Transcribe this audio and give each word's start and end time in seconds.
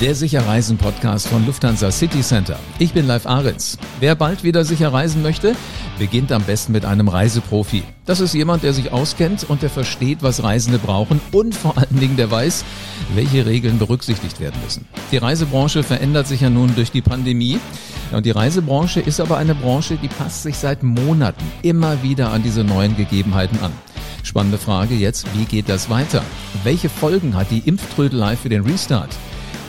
Der 0.00 0.14
Sicherreisen-Podcast 0.14 1.28
von 1.28 1.44
Lufthansa 1.44 1.90
City 1.90 2.22
Center. 2.22 2.58
Ich 2.78 2.94
bin 2.94 3.06
Live 3.06 3.26
Ahrens. 3.26 3.76
Wer 3.98 4.14
bald 4.14 4.42
wieder 4.44 4.64
sicher 4.64 4.94
reisen 4.94 5.20
möchte, 5.20 5.54
beginnt 5.98 6.32
am 6.32 6.42
besten 6.42 6.72
mit 6.72 6.86
einem 6.86 7.06
Reiseprofi. 7.06 7.82
Das 8.06 8.20
ist 8.20 8.32
jemand, 8.32 8.62
der 8.62 8.72
sich 8.72 8.92
auskennt 8.92 9.44
und 9.50 9.60
der 9.60 9.68
versteht, 9.68 10.22
was 10.22 10.42
Reisende 10.42 10.78
brauchen 10.78 11.20
und 11.32 11.54
vor 11.54 11.76
allen 11.76 12.00
Dingen 12.00 12.16
der 12.16 12.30
weiß, 12.30 12.64
welche 13.14 13.44
Regeln 13.44 13.78
berücksichtigt 13.78 14.40
werden 14.40 14.58
müssen. 14.64 14.86
Die 15.12 15.18
Reisebranche 15.18 15.82
verändert 15.82 16.26
sich 16.26 16.40
ja 16.40 16.48
nun 16.48 16.74
durch 16.74 16.90
die 16.90 17.02
Pandemie. 17.02 17.60
Und 18.10 18.24
die 18.24 18.30
Reisebranche 18.30 19.00
ist 19.00 19.20
aber 19.20 19.36
eine 19.36 19.54
Branche, 19.54 19.98
die 20.02 20.08
passt 20.08 20.44
sich 20.44 20.56
seit 20.56 20.82
Monaten 20.82 21.44
immer 21.60 22.02
wieder 22.02 22.32
an 22.32 22.42
diese 22.42 22.64
neuen 22.64 22.96
Gegebenheiten 22.96 23.58
an. 23.62 23.72
Spannende 24.22 24.56
Frage 24.56 24.94
jetzt, 24.94 25.26
wie 25.36 25.44
geht 25.44 25.68
das 25.68 25.90
weiter? 25.90 26.22
Welche 26.64 26.88
Folgen 26.88 27.36
hat 27.36 27.50
die 27.50 27.62
Impftrödelei 27.66 28.36
für 28.36 28.48
den 28.48 28.62
Restart? 28.62 29.10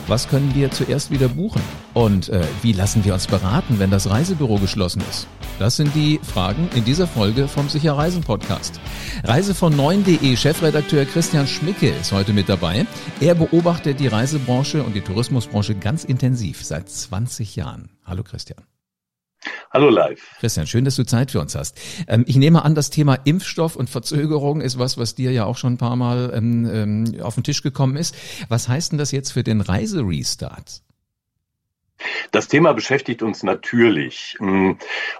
Was 0.08 0.28
können 0.28 0.54
wir 0.54 0.70
zuerst 0.70 1.10
wieder 1.10 1.28
buchen? 1.28 1.62
Und 1.94 2.28
äh, 2.28 2.42
wie 2.62 2.72
lassen 2.72 3.04
wir 3.04 3.14
uns 3.14 3.26
beraten, 3.26 3.78
wenn 3.78 3.90
das 3.90 4.10
Reisebüro 4.10 4.58
geschlossen 4.58 5.02
ist? 5.08 5.26
Das 5.58 5.76
sind 5.76 5.94
die 5.94 6.18
Fragen 6.22 6.68
in 6.74 6.84
dieser 6.84 7.06
Folge 7.06 7.46
vom 7.46 7.68
Sicher 7.68 7.96
Reisen 7.96 8.22
Podcast. 8.22 8.80
Reise 9.22 9.54
von 9.54 9.74
9.de 9.74 10.36
Chefredakteur 10.36 11.04
Christian 11.04 11.46
Schmicke 11.46 11.90
ist 11.90 12.12
heute 12.12 12.32
mit 12.32 12.48
dabei. 12.48 12.86
Er 13.20 13.34
beobachtet 13.34 14.00
die 14.00 14.08
Reisebranche 14.08 14.82
und 14.82 14.94
die 14.94 15.02
Tourismusbranche 15.02 15.76
ganz 15.76 16.04
intensiv 16.04 16.64
seit 16.64 16.88
20 16.88 17.54
Jahren. 17.54 17.90
Hallo 18.04 18.24
Christian. 18.24 18.71
Hallo 19.70 19.88
live. 19.88 20.20
Christian, 20.40 20.66
schön, 20.66 20.84
dass 20.84 20.96
du 20.96 21.04
Zeit 21.04 21.30
für 21.30 21.40
uns 21.40 21.54
hast. 21.54 21.80
Ähm, 22.06 22.24
ich 22.26 22.36
nehme 22.36 22.64
an, 22.64 22.74
das 22.74 22.90
Thema 22.90 23.14
Impfstoff 23.24 23.76
und 23.76 23.90
Verzögerung 23.90 24.60
ist 24.60 24.78
was, 24.78 24.98
was 24.98 25.14
dir 25.14 25.32
ja 25.32 25.44
auch 25.44 25.56
schon 25.56 25.74
ein 25.74 25.78
paar 25.78 25.96
Mal 25.96 26.32
ähm, 26.34 26.70
ähm, 26.72 27.22
auf 27.22 27.34
den 27.34 27.44
Tisch 27.44 27.62
gekommen 27.62 27.96
ist. 27.96 28.14
Was 28.48 28.68
heißt 28.68 28.92
denn 28.92 28.98
das 28.98 29.12
jetzt 29.12 29.32
für 29.32 29.42
den 29.42 29.60
Reiserestart? 29.60 30.82
Das 32.30 32.48
Thema 32.48 32.72
beschäftigt 32.72 33.22
uns 33.22 33.42
natürlich. 33.42 34.36
Mm, 34.40 34.72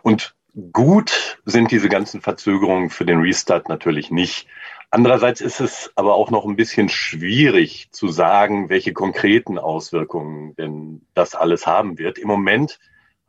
und 0.02 0.34
gut 0.72 1.38
sind 1.44 1.70
diese 1.70 1.88
ganzen 1.88 2.20
Verzögerungen 2.20 2.90
für 2.90 3.06
den 3.06 3.20
Restart 3.20 3.68
natürlich 3.68 4.10
nicht. 4.10 4.46
Andererseits 4.90 5.40
ist 5.40 5.60
es 5.60 5.90
aber 5.94 6.14
auch 6.14 6.30
noch 6.30 6.44
ein 6.44 6.56
bisschen 6.56 6.90
schwierig 6.90 7.88
zu 7.92 8.08
sagen, 8.08 8.68
welche 8.68 8.92
konkreten 8.92 9.58
Auswirkungen 9.58 10.54
denn 10.56 11.06
das 11.14 11.34
alles 11.34 11.66
haben 11.66 11.96
wird. 11.96 12.18
Im 12.18 12.28
Moment 12.28 12.78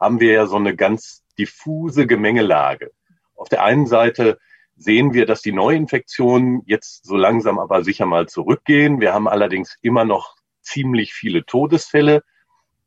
haben 0.03 0.19
wir 0.19 0.33
ja 0.33 0.45
so 0.47 0.57
eine 0.57 0.75
ganz 0.75 1.23
diffuse 1.39 2.05
Gemengelage. 2.05 2.91
Auf 3.35 3.47
der 3.47 3.63
einen 3.63 3.87
Seite 3.87 4.37
sehen 4.75 5.13
wir, 5.13 5.25
dass 5.25 5.41
die 5.41 5.53
Neuinfektionen 5.53 6.61
jetzt 6.65 7.05
so 7.05 7.15
langsam 7.15 7.57
aber 7.57 7.83
sicher 7.83 8.05
mal 8.05 8.27
zurückgehen. 8.27 8.99
Wir 8.99 9.13
haben 9.13 9.29
allerdings 9.29 9.77
immer 9.81 10.03
noch 10.03 10.35
ziemlich 10.61 11.13
viele 11.13 11.45
Todesfälle. 11.45 12.23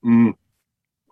Hm. 0.03 0.37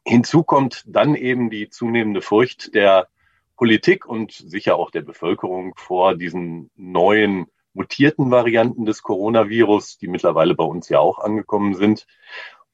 Hinzu 0.06 0.42
kommt 0.42 0.84
dann 0.86 1.14
eben 1.14 1.48
die 1.48 1.70
zunehmende 1.70 2.20
Furcht 2.20 2.74
der 2.74 3.08
Politik 3.56 4.04
und 4.04 4.32
sicher 4.32 4.76
auch 4.76 4.90
der 4.90 5.00
Bevölkerung 5.00 5.72
vor 5.76 6.16
diesen 6.16 6.70
neuen 6.76 7.46
mutierten 7.72 8.30
Varianten 8.30 8.84
des 8.84 9.02
Coronavirus, 9.02 9.96
die 9.96 10.08
mittlerweile 10.08 10.54
bei 10.54 10.64
uns 10.64 10.90
ja 10.90 10.98
auch 10.98 11.18
angekommen 11.18 11.74
sind. 11.74 12.06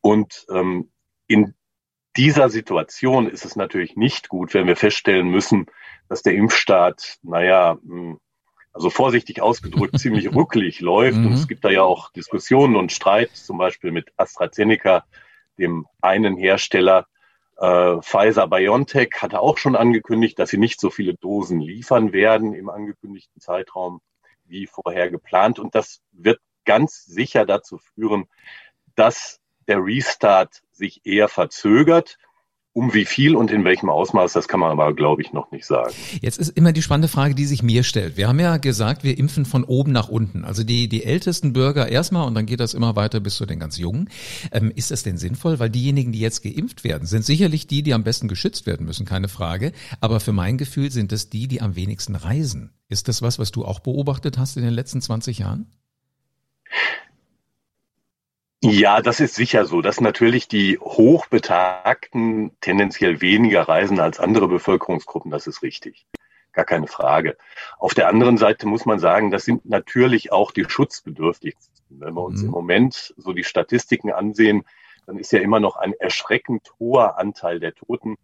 Und 0.01 0.47
ähm, 0.51 0.91
in 1.29 1.55
dieser 2.17 2.49
Situation 2.51 3.29
ist 3.29 3.45
es 3.45 3.57
natürlich 3.57 3.97
nicht 3.97 4.29
gut, 4.29 4.55
wenn 4.55 4.67
wir 4.67 4.77
feststellen 4.77 5.29
müssen, 5.29 5.67
dass 6.09 6.23
der 6.23 6.35
Impfstaat, 6.35 7.19
naja, 7.23 7.79
hm, 7.83 8.19
also 8.73 8.91
vorsichtig 8.91 9.43
ausgedrückt, 9.43 9.99
ziemlich 9.99 10.33
ruckelig 10.35 10.81
läuft. 10.81 11.19
Und 11.19 11.33
es 11.33 11.43
mhm. 11.43 11.49
gibt 11.49 11.65
da 11.65 11.71
ja 11.71 11.83
auch 11.83 12.11
Diskussionen 12.13 12.77
und 12.77 12.93
Streit, 12.93 13.31
zum 13.35 13.59
Beispiel 13.59 13.93
mit 13.93 14.13
AstraZeneca, 14.17 15.05
dem 15.59 15.87
einen 16.01 16.37
Hersteller. 16.37 17.07
Äh, 17.59 18.01
Pfizer 18.01 18.49
BioNTech 18.49 19.11
hatte 19.19 19.41
auch 19.41 19.59
schon 19.59 19.77
angekündigt, 19.77 20.39
dass 20.39 20.51
sie 20.51 20.59
nicht 20.59 20.81
so 20.81 20.91
viele 20.91 21.15
Dosen 21.15 21.61
liefern 21.61 22.13
werden 22.13 22.55
im 22.55 22.71
angekündigten 22.71 23.41
Zeitraum 23.41 24.01
wie 24.45 24.67
vorher 24.67 25.11
geplant. 25.11 25.59
Und 25.59 25.75
das 25.75 26.01
wird 26.13 26.41
ganz 26.65 27.05
sicher 27.05 27.47
dazu 27.47 27.79
führen, 27.79 28.27
dass 28.95 29.41
der 29.69 29.79
Restart 29.85 30.63
sich 30.73 31.03
eher 31.05 31.29
verzögert. 31.29 32.17
Um 32.73 32.95
wie 32.95 33.05
viel 33.05 33.35
und 33.35 33.51
in 33.51 33.65
welchem 33.65 33.89
Ausmaß, 33.89 34.33
das 34.33 34.47
kann 34.47 34.61
man 34.61 34.71
aber, 34.71 34.95
glaube 34.95 35.23
ich, 35.23 35.33
noch 35.33 35.51
nicht 35.51 35.67
sagen. 35.67 35.93
Jetzt 36.21 36.39
ist 36.39 36.51
immer 36.51 36.73
die 36.73 36.83
spannende 36.83 37.09
Frage, 37.09 37.35
die 37.35 37.45
sich 37.45 37.65
mir 37.65 37.83
stellt. 37.83 38.17
Wir 38.17 38.29
haben 38.29 38.39
ja 38.39 38.59
gesagt, 38.59 39.03
wir 39.03 39.19
impfen 39.19 39.45
von 39.45 39.65
oben 39.65 39.91
nach 39.91 40.09
unten. 40.09 40.45
Also 40.45 40.63
die, 40.63 40.89
die 40.89 41.05
ältesten 41.05 41.53
Bürger 41.53 41.89
erstmal 41.89 42.29
und 42.29 42.37
dann 42.37 42.47
geht 42.47 42.61
das 42.61 42.75
immer 42.75 42.95
weiter 42.95 43.19
bis 43.19 43.35
zu 43.35 43.45
den 43.45 43.59
ganz 43.59 43.77
Jungen. 43.77 44.09
Ähm, 44.53 44.71
ist 44.73 44.93
das 44.93 45.03
denn 45.03 45.19
sinnvoll? 45.19 45.59
Weil 45.59 45.69
diejenigen, 45.69 46.13
die 46.13 46.21
jetzt 46.21 46.45
geimpft 46.45 46.85
werden, 46.85 47.09
sind 47.09 47.25
sicherlich 47.25 47.67
die, 47.67 47.83
die 47.83 47.93
am 47.93 48.05
besten 48.05 48.29
geschützt 48.29 48.67
werden 48.67 48.87
müssen, 48.87 49.05
keine 49.05 49.29
Frage. 49.29 49.73
Aber 50.01 50.21
für 50.21 50.33
mein 50.33 50.57
Gefühl 50.57 50.93
sind 50.93 51.11
es 51.11 51.29
die, 51.29 51.49
die 51.49 51.63
am 51.63 51.75
wenigsten 51.75 52.15
reisen. 52.15 52.73
Ist 52.89 53.09
das 53.09 53.21
was, 53.21 53.41
was 53.41 53.51
du 53.51 53.65
auch 53.65 53.81
beobachtet 53.81 54.39
hast 54.39 54.57
in 54.57 54.63
den 54.63 54.75
letzten 54.75 55.01
20 55.01 55.41
Jahren? 55.41 55.67
Ja, 58.63 59.01
das 59.01 59.21
ist 59.21 59.37
sicher 59.37 59.65
so, 59.65 59.81
dass 59.81 60.03
natürlich 60.03 60.47
die 60.47 60.79
Hochbetagten 60.79 62.51
tendenziell 62.61 63.23
weniger 63.23 63.63
reisen 63.63 64.01
als 64.01 64.21
andere 64.21 64.49
Bevölkerungsgruppen. 64.49 65.31
Das 65.31 65.47
ist 65.47 65.63
richtig. 65.63 66.07
Gar 66.53 66.67
keine 66.67 66.87
Frage. 66.87 67.39
Auf 67.79 67.95
der 67.95 68.09
anderen 68.09 68.37
Seite 68.37 68.67
muss 68.67 68.85
man 68.85 68.99
sagen, 68.99 69.31
das 69.31 69.45
sind 69.45 69.65
natürlich 69.65 70.31
auch 70.31 70.51
die 70.51 70.69
Schutzbedürftigsten. 70.69 71.75
Wenn 71.89 72.15
wir 72.15 72.23
uns 72.23 72.41
mhm. 72.43 72.49
im 72.49 72.51
Moment 72.51 73.15
so 73.17 73.33
die 73.33 73.45
Statistiken 73.45 74.13
ansehen, 74.13 74.65
dann 75.07 75.17
ist 75.17 75.33
ja 75.33 75.41
immer 75.41 75.59
noch 75.59 75.77
ein 75.77 75.95
erschreckend 75.95 76.71
hoher 76.79 77.19
Anteil 77.19 77.61
der 77.61 77.75
Toten, 77.75 78.17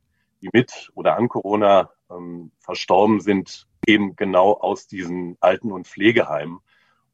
die 0.42 0.50
mit 0.52 0.90
oder 0.94 1.16
an 1.16 1.28
Corona 1.28 1.90
ähm, 2.10 2.50
verstorben 2.58 3.20
sind, 3.20 3.66
eben 3.86 4.16
genau 4.16 4.52
aus 4.52 4.86
diesen 4.86 5.38
Alten- 5.40 5.72
und 5.72 5.86
Pflegeheimen. 5.86 6.58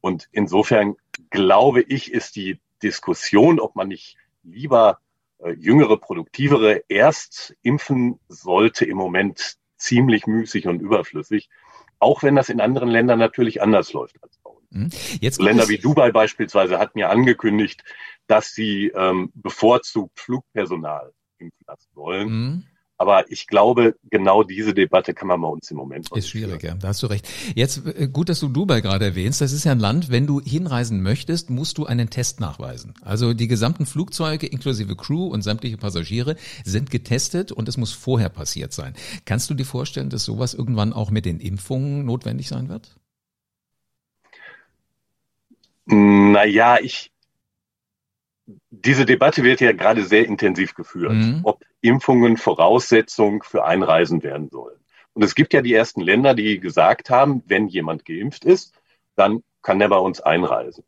Und 0.01 0.27
insofern 0.31 0.97
glaube 1.29 1.81
ich, 1.81 2.11
ist 2.11 2.35
die 2.35 2.59
Diskussion, 2.83 3.59
ob 3.59 3.75
man 3.75 3.87
nicht 3.87 4.17
lieber 4.43 4.99
äh, 5.39 5.51
jüngere, 5.51 5.97
produktivere 5.97 6.83
erst 6.87 7.55
impfen 7.61 8.19
sollte, 8.27 8.85
im 8.85 8.97
Moment 8.97 9.57
ziemlich 9.77 10.27
müßig 10.27 10.67
und 10.67 10.81
überflüssig. 10.81 11.49
Auch 11.99 12.23
wenn 12.23 12.35
das 12.35 12.49
in 12.49 12.61
anderen 12.61 12.89
Ländern 12.89 13.19
natürlich 13.19 13.61
anders 13.61 13.93
läuft 13.93 14.21
als 14.21 14.37
bei 14.43 14.51
uns. 14.51 14.71
Mhm. 14.71 14.89
Jetzt 15.21 15.41
Länder 15.41 15.69
wie 15.69 15.77
Dubai 15.77 16.11
beispielsweise 16.11 16.79
hatten 16.79 16.99
ja 16.99 17.09
angekündigt, 17.09 17.83
dass 18.27 18.53
sie 18.53 18.87
ähm, 18.95 19.31
bevorzugt 19.35 20.19
Flugpersonal 20.19 21.13
impfen 21.37 21.65
lassen 21.67 21.89
wollen. 21.93 22.29
Mhm. 22.29 22.63
Aber 23.03 23.29
ich 23.29 23.47
glaube, 23.47 23.97
genau 24.09 24.43
diese 24.43 24.73
Debatte 24.73 25.13
kann 25.13 25.27
man 25.27 25.41
bei 25.41 25.47
uns 25.49 25.69
im 25.69 25.75
Moment 25.75 26.09
Ist 26.15 26.29
schwierig, 26.29 26.61
führen. 26.61 26.75
ja. 26.75 26.79
Da 26.79 26.87
hast 26.87 27.03
du 27.03 27.07
recht. 27.07 27.27
Jetzt 27.53 27.85
äh, 27.85 28.07
gut, 28.07 28.29
dass 28.29 28.39
du 28.39 28.47
Dubai 28.47 28.79
gerade 28.79 29.03
erwähnst. 29.03 29.41
Das 29.41 29.51
ist 29.51 29.65
ja 29.65 29.73
ein 29.73 29.79
Land, 29.79 30.09
wenn 30.09 30.25
du 30.25 30.39
hinreisen 30.39 31.03
möchtest, 31.03 31.49
musst 31.49 31.77
du 31.77 31.85
einen 31.85 32.09
Test 32.09 32.39
nachweisen. 32.39 32.93
Also 33.01 33.33
die 33.33 33.49
gesamten 33.49 33.85
Flugzeuge 33.85 34.47
inklusive 34.47 34.95
Crew 34.95 35.27
und 35.27 35.41
sämtliche 35.41 35.75
Passagiere 35.75 36.37
sind 36.63 36.91
getestet 36.91 37.51
und 37.51 37.67
es 37.67 37.75
muss 37.75 37.91
vorher 37.91 38.29
passiert 38.29 38.71
sein. 38.71 38.93
Kannst 39.25 39.49
du 39.49 39.53
dir 39.53 39.65
vorstellen, 39.65 40.09
dass 40.09 40.23
sowas 40.23 40.53
irgendwann 40.53 40.93
auch 40.93 41.11
mit 41.11 41.25
den 41.25 41.41
Impfungen 41.41 42.05
notwendig 42.05 42.47
sein 42.47 42.69
wird? 42.69 42.95
Naja, 45.87 46.77
ich, 46.81 47.11
diese 48.69 49.05
Debatte 49.05 49.43
wird 49.43 49.59
ja 49.59 49.73
gerade 49.73 50.05
sehr 50.05 50.25
intensiv 50.25 50.73
geführt, 50.73 51.11
mhm. 51.11 51.41
ob 51.43 51.65
Impfungen 51.83 52.37
Voraussetzung 52.37 53.43
für 53.43 53.65
Einreisen 53.65 54.23
werden 54.23 54.49
sollen. 54.49 54.79
Und 55.13 55.23
es 55.23 55.35
gibt 55.35 55.53
ja 55.53 55.61
die 55.61 55.73
ersten 55.73 56.01
Länder, 56.01 56.33
die 56.33 56.59
gesagt 56.59 57.09
haben, 57.09 57.43
wenn 57.45 57.67
jemand 57.67 58.05
geimpft 58.05 58.45
ist, 58.45 58.73
dann 59.15 59.43
kann 59.61 59.81
er 59.81 59.89
bei 59.89 59.97
uns 59.97 60.21
einreisen. 60.21 60.85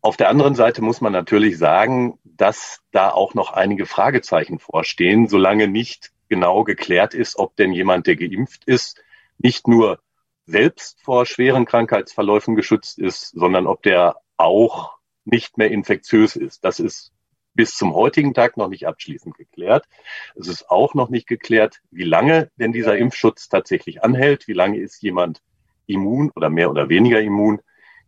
Auf 0.00 0.16
der 0.16 0.30
anderen 0.30 0.54
Seite 0.54 0.82
muss 0.82 1.00
man 1.00 1.12
natürlich 1.12 1.58
sagen, 1.58 2.18
dass 2.24 2.80
da 2.90 3.10
auch 3.10 3.34
noch 3.34 3.52
einige 3.52 3.86
Fragezeichen 3.86 4.58
vorstehen, 4.58 5.28
solange 5.28 5.68
nicht 5.68 6.12
genau 6.28 6.64
geklärt 6.64 7.12
ist, 7.12 7.38
ob 7.38 7.54
denn 7.56 7.72
jemand, 7.72 8.06
der 8.06 8.16
geimpft 8.16 8.64
ist, 8.64 9.02
nicht 9.38 9.68
nur 9.68 10.00
selbst 10.46 11.00
vor 11.02 11.26
schweren 11.26 11.66
Krankheitsverläufen 11.66 12.56
geschützt 12.56 12.98
ist, 12.98 13.30
sondern 13.30 13.66
ob 13.66 13.82
der 13.82 14.16
auch 14.38 14.96
nicht 15.24 15.58
mehr 15.58 15.70
infektiös 15.70 16.36
ist. 16.36 16.64
Das 16.64 16.80
ist 16.80 17.12
bis 17.56 17.74
zum 17.74 17.94
heutigen 17.94 18.34
Tag 18.34 18.56
noch 18.56 18.68
nicht 18.68 18.86
abschließend 18.86 19.36
geklärt. 19.36 19.86
Es 20.34 20.46
ist 20.46 20.70
auch 20.70 20.94
noch 20.94 21.08
nicht 21.08 21.26
geklärt, 21.26 21.80
wie 21.90 22.04
lange 22.04 22.50
denn 22.56 22.72
dieser 22.72 22.96
Impfschutz 22.96 23.48
tatsächlich 23.48 24.04
anhält, 24.04 24.46
wie 24.46 24.52
lange 24.52 24.78
ist 24.78 25.02
jemand 25.02 25.42
immun 25.86 26.30
oder 26.36 26.50
mehr 26.50 26.70
oder 26.70 26.88
weniger 26.88 27.20
immun 27.20 27.60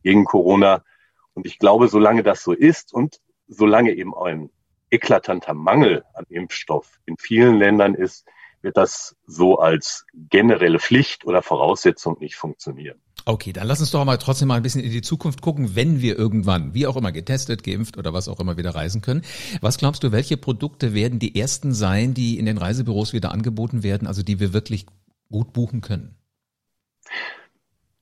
gegen 0.02 0.24
Corona. 0.24 0.84
Und 1.34 1.46
ich 1.46 1.58
glaube, 1.58 1.88
solange 1.88 2.22
das 2.22 2.42
so 2.42 2.52
ist 2.52 2.92
und 2.92 3.20
solange 3.48 3.92
eben 3.92 4.14
ein 4.14 4.50
eklatanter 4.90 5.54
Mangel 5.54 6.04
an 6.14 6.26
Impfstoff 6.28 6.98
in 7.06 7.16
vielen 7.18 7.56
Ländern 7.56 7.94
ist, 7.94 8.26
wird 8.62 8.76
das 8.76 9.16
so 9.26 9.58
als 9.58 10.06
generelle 10.14 10.80
Pflicht 10.80 11.24
oder 11.24 11.42
Voraussetzung 11.42 12.18
nicht 12.18 12.36
funktionieren. 12.36 13.00
Okay, 13.30 13.52
dann 13.52 13.66
lass 13.66 13.80
uns 13.80 13.90
doch 13.90 14.02
mal 14.06 14.16
trotzdem 14.16 14.48
mal 14.48 14.54
ein 14.54 14.62
bisschen 14.62 14.82
in 14.82 14.90
die 14.90 15.02
Zukunft 15.02 15.42
gucken, 15.42 15.76
wenn 15.76 16.00
wir 16.00 16.18
irgendwann, 16.18 16.72
wie 16.72 16.86
auch 16.86 16.96
immer, 16.96 17.12
getestet, 17.12 17.62
geimpft 17.62 17.98
oder 17.98 18.14
was 18.14 18.26
auch 18.26 18.40
immer 18.40 18.56
wieder 18.56 18.74
reisen 18.74 19.02
können. 19.02 19.20
Was 19.60 19.76
glaubst 19.76 20.02
du, 20.02 20.12
welche 20.12 20.38
Produkte 20.38 20.94
werden 20.94 21.18
die 21.18 21.38
ersten 21.38 21.74
sein, 21.74 22.14
die 22.14 22.38
in 22.38 22.46
den 22.46 22.56
Reisebüros 22.56 23.12
wieder 23.12 23.30
angeboten 23.30 23.82
werden, 23.82 24.08
also 24.08 24.22
die 24.22 24.40
wir 24.40 24.54
wirklich 24.54 24.86
gut 25.30 25.52
buchen 25.52 25.82
können? 25.82 26.16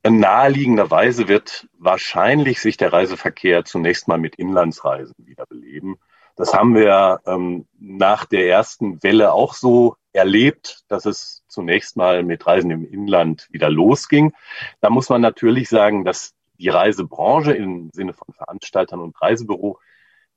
Naheliegenderweise 0.09 1.27
wird 1.27 1.67
wahrscheinlich 1.77 2.61
sich 2.61 2.77
der 2.77 2.93
Reiseverkehr 2.93 3.65
zunächst 3.65 4.07
mal 4.07 4.19
mit 4.19 4.37
Inlandsreisen 4.37 5.17
wieder 5.27 5.47
beleben. 5.47 5.97
Das 6.37 6.55
haben 6.55 6.77
wir 6.77 7.21
ähm, 7.27 7.67
nach 7.81 8.27
der 8.27 8.49
ersten 8.49 9.03
Welle 9.03 9.33
auch 9.33 9.55
so 9.55 9.97
erlebt, 10.13 10.85
dass 10.87 11.05
es 11.05 11.43
zunächst 11.57 11.97
mal 11.97 12.23
mit 12.23 12.47
Reisen 12.47 12.71
im 12.71 12.85
Inland 12.85 13.49
wieder 13.51 13.71
losging. 13.71 14.35
Da 14.83 14.91
muss 14.91 15.09
man 15.09 15.23
natürlich 15.23 15.71
sagen, 15.71 16.05
dass 16.05 16.35
die 16.59 16.69
Reisebranche 16.69 17.53
im 17.53 17.91
Sinne 17.93 18.13
von 18.13 18.35
Veranstaltern 18.35 19.01
und 19.01 19.21
Reisebüro 19.21 19.79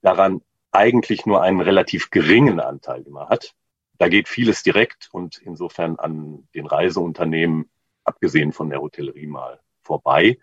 daran 0.01 0.41
eigentlich 0.71 1.25
nur 1.25 1.41
einen 1.41 1.59
relativ 1.59 2.09
geringen 2.09 2.61
Anteil 2.61 3.01
immer 3.01 3.27
hat. 3.27 3.53
Da 3.97 4.07
geht 4.07 4.29
vieles 4.29 4.63
direkt 4.63 5.09
und 5.11 5.39
insofern 5.39 5.97
an 5.97 6.47
den 6.55 6.67
Reiseunternehmen, 6.67 7.69
abgesehen 8.05 8.53
von 8.53 8.69
der 8.69 8.79
Hotellerie 8.79 9.27
mal, 9.27 9.59
vorbei. 9.81 10.39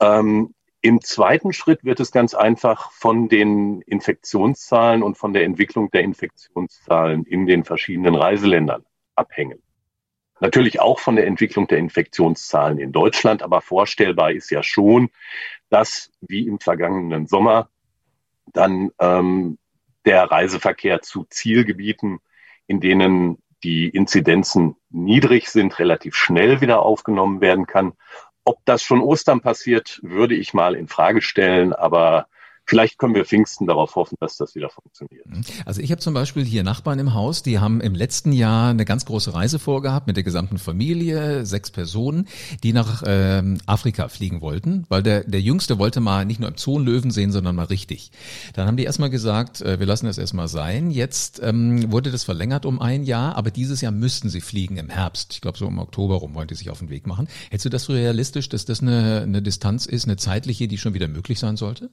Ähm, 0.00 0.54
im 0.82 1.00
zweiten 1.00 1.52
Schritt 1.52 1.84
wird 1.84 1.98
es 1.98 2.12
ganz 2.12 2.34
einfach 2.34 2.92
von 2.92 3.28
den 3.28 3.82
Infektionszahlen 3.82 5.02
und 5.02 5.18
von 5.18 5.32
der 5.32 5.44
Entwicklung 5.44 5.90
der 5.90 6.02
Infektionszahlen 6.02 7.24
in 7.24 7.46
den 7.46 7.64
verschiedenen 7.64 8.14
Reiseländern 8.14 8.84
abhängen. 9.16 9.60
Natürlich 10.40 10.80
auch 10.80 10.98
von 10.98 11.16
der 11.16 11.26
Entwicklung 11.26 11.68
der 11.68 11.78
Infektionszahlen 11.78 12.78
in 12.78 12.92
Deutschland, 12.92 13.42
aber 13.42 13.60
vorstellbar 13.60 14.32
ist 14.32 14.50
ja 14.50 14.62
schon, 14.62 15.10
dass 15.68 16.10
wie 16.20 16.46
im 16.46 16.58
vergangenen 16.58 17.26
Sommer 17.26 17.68
dann 18.52 18.90
ähm, 18.98 19.58
der 20.04 20.24
Reiseverkehr 20.24 21.02
zu 21.02 21.24
Zielgebieten, 21.28 22.18
in 22.66 22.80
denen 22.80 23.38
die 23.62 23.88
Inzidenzen 23.88 24.76
niedrig 24.88 25.50
sind, 25.50 25.78
relativ 25.78 26.16
schnell 26.16 26.60
wieder 26.60 26.80
aufgenommen 26.80 27.40
werden 27.40 27.66
kann. 27.66 27.92
Ob 28.44 28.64
das 28.64 28.82
schon 28.82 29.02
Ostern 29.02 29.42
passiert, 29.42 30.00
würde 30.02 30.34
ich 30.34 30.54
mal 30.54 30.74
in 30.74 30.88
Frage 30.88 31.20
stellen, 31.20 31.72
aber 31.74 32.26
Vielleicht 32.70 32.98
können 32.98 33.16
wir 33.16 33.24
Pfingsten 33.24 33.66
darauf 33.66 33.96
hoffen, 33.96 34.16
dass 34.20 34.36
das 34.36 34.54
wieder 34.54 34.70
funktioniert. 34.70 35.26
Mhm. 35.26 35.42
Also 35.66 35.80
ich 35.80 35.90
habe 35.90 36.00
zum 36.00 36.14
Beispiel 36.14 36.44
hier 36.44 36.62
Nachbarn 36.62 37.00
im 37.00 37.14
Haus, 37.14 37.42
die 37.42 37.58
haben 37.58 37.80
im 37.80 37.96
letzten 37.96 38.30
Jahr 38.30 38.70
eine 38.70 38.84
ganz 38.84 39.06
große 39.06 39.34
Reise 39.34 39.58
vorgehabt 39.58 40.06
mit 40.06 40.14
der 40.14 40.22
gesamten 40.22 40.56
Familie, 40.56 41.44
sechs 41.44 41.72
Personen, 41.72 42.28
die 42.62 42.72
nach 42.72 43.02
ähm, 43.04 43.58
Afrika 43.66 44.06
fliegen 44.06 44.40
wollten, 44.40 44.84
weil 44.88 45.02
der, 45.02 45.24
der 45.24 45.40
Jüngste 45.40 45.80
wollte 45.80 45.98
mal 45.98 46.24
nicht 46.24 46.38
nur 46.38 46.48
im 46.48 46.58
Zoo 46.58 46.78
Löwen 46.78 47.10
sehen, 47.10 47.32
sondern 47.32 47.56
mal 47.56 47.64
richtig. 47.64 48.12
Dann 48.54 48.68
haben 48.68 48.76
die 48.76 48.84
erstmal 48.84 49.10
gesagt, 49.10 49.62
äh, 49.62 49.80
wir 49.80 49.86
lassen 49.86 50.06
das 50.06 50.18
erstmal 50.18 50.46
sein. 50.46 50.92
Jetzt 50.92 51.40
ähm, 51.42 51.90
wurde 51.90 52.12
das 52.12 52.22
verlängert 52.22 52.66
um 52.66 52.80
ein 52.80 53.02
Jahr, 53.02 53.34
aber 53.34 53.50
dieses 53.50 53.80
Jahr 53.80 53.90
müssten 53.90 54.28
sie 54.28 54.40
fliegen 54.40 54.76
im 54.76 54.90
Herbst. 54.90 55.32
Ich 55.32 55.40
glaube 55.40 55.58
so 55.58 55.66
im 55.66 55.80
Oktober 55.80 56.14
rum 56.14 56.36
wollen 56.36 56.46
die 56.46 56.54
sich 56.54 56.70
auf 56.70 56.78
den 56.78 56.88
Weg 56.88 57.08
machen. 57.08 57.26
Hältst 57.50 57.64
du 57.64 57.68
das 57.68 57.88
realistisch, 57.88 58.48
dass 58.48 58.64
das 58.64 58.80
eine, 58.80 59.22
eine 59.22 59.42
Distanz 59.42 59.86
ist, 59.86 60.04
eine 60.04 60.18
zeitliche, 60.18 60.68
die 60.68 60.78
schon 60.78 60.94
wieder 60.94 61.08
möglich 61.08 61.40
sein 61.40 61.56
sollte? 61.56 61.90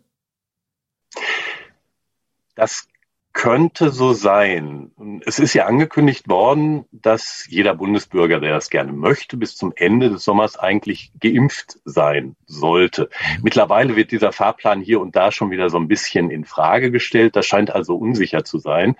Das 2.58 2.88
könnte 3.34 3.92
so 3.92 4.14
sein. 4.14 4.92
Es 5.24 5.38
ist 5.38 5.54
ja 5.54 5.68
angekündigt 5.68 6.28
worden, 6.28 6.86
dass 6.92 7.46
jeder 7.48 7.76
Bundesbürger, 7.76 8.40
der 8.40 8.52
das 8.52 8.72
gerne 8.72 8.92
möchte, 8.92 9.38
bis 9.38 9.56
zum 9.56 9.74
Ende 9.76 10.10
des 10.10 10.24
Sommers 10.24 10.58
eigentlich 10.58 11.12
geimpft 11.20 11.78
sein 11.86 12.36
sollte. 12.48 13.04
Mhm. 13.36 13.44
Mittlerweile 13.44 13.96
wird 13.96 14.10
dieser 14.10 14.32
Fahrplan 14.32 14.82
hier 14.82 15.00
und 15.00 15.16
da 15.16 15.32
schon 15.32 15.52
wieder 15.52 15.70
so 15.70 15.78
ein 15.78 15.88
bisschen 15.88 16.32
in 16.32 16.46
Frage 16.46 16.90
gestellt. 16.90 17.36
Das 17.36 17.46
scheint 17.46 17.70
also 17.70 17.96
unsicher 17.96 18.44
zu 18.44 18.58
sein. 18.58 18.96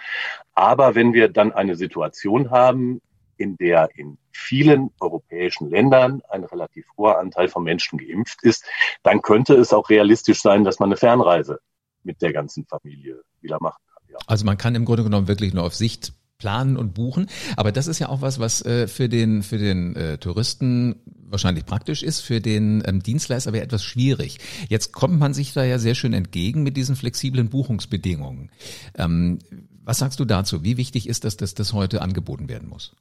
Aber 0.54 0.94
wenn 0.94 1.14
wir 1.14 1.30
dann 1.30 1.52
eine 1.52 1.76
Situation 1.76 2.52
haben, 2.52 3.02
in 3.38 3.58
der 3.58 3.90
in 3.96 4.20
vielen 4.32 4.92
europäischen 5.00 5.72
Ländern 5.72 6.22
ein 6.30 6.44
relativ 6.44 6.86
hoher 6.96 7.18
Anteil 7.18 7.48
von 7.48 7.64
Menschen 7.64 7.98
geimpft 7.98 8.44
ist, 8.44 8.66
dann 9.02 9.24
könnte 9.24 9.56
es 9.56 9.74
auch 9.74 9.90
realistisch 9.90 10.44
sein, 10.44 10.64
dass 10.64 10.78
man 10.78 10.90
eine 10.90 10.98
Fernreise 10.98 11.60
mit 12.04 12.22
der 12.22 12.34
ganzen 12.34 12.66
Familie 12.66 13.22
wieder 13.48 13.58
machen 13.62 13.82
kann. 13.94 14.04
Ja. 14.12 14.18
Also 14.28 14.46
man 14.46 14.58
kann 14.58 14.76
im 14.76 14.86
Grunde 14.86 15.04
genommen 15.04 15.28
wirklich 15.28 15.54
nur 15.54 15.64
auf 15.64 15.76
Sicht 15.76 16.14
planen 16.38 16.78
und 16.78 16.94
buchen. 16.94 17.28
Aber 17.56 17.72
das 17.72 17.88
ist 17.88 18.00
ja 18.00 18.10
auch 18.10 18.22
was, 18.22 18.40
was 18.40 18.64
äh, 18.64 18.88
für 18.88 19.10
den 19.10 19.44
für 19.44 19.58
den 19.58 19.96
äh, 19.96 20.18
Touristen 20.18 20.96
wahrscheinlich 21.30 21.66
praktisch 21.66 22.04
ist, 22.04 22.22
für 22.22 22.40
den 22.40 22.84
ähm, 22.86 23.02
Dienstleister 23.02 23.50
aber 23.50 23.62
etwas 23.62 23.84
schwierig. 23.84 24.40
Jetzt 24.70 24.94
kommt 24.94 25.20
man 25.20 25.34
sich 25.34 25.54
da 25.54 25.64
ja 25.64 25.80
sehr 25.80 25.96
schön 25.96 26.14
entgegen 26.14 26.64
mit 26.64 26.78
diesen 26.78 26.96
flexiblen 26.96 27.50
Buchungsbedingungen. 27.50 28.52
Ähm, 28.96 29.40
was 29.84 30.00
sagst 30.00 30.20
du 30.20 30.26
dazu? 30.26 30.64
Wie 30.64 30.78
wichtig 30.78 31.08
ist 31.08 31.24
das, 31.24 31.38
dass 31.38 31.54
das 31.54 31.74
heute 31.74 32.02
angeboten 32.02 32.50
werden 32.50 32.70
muss? 32.70 32.96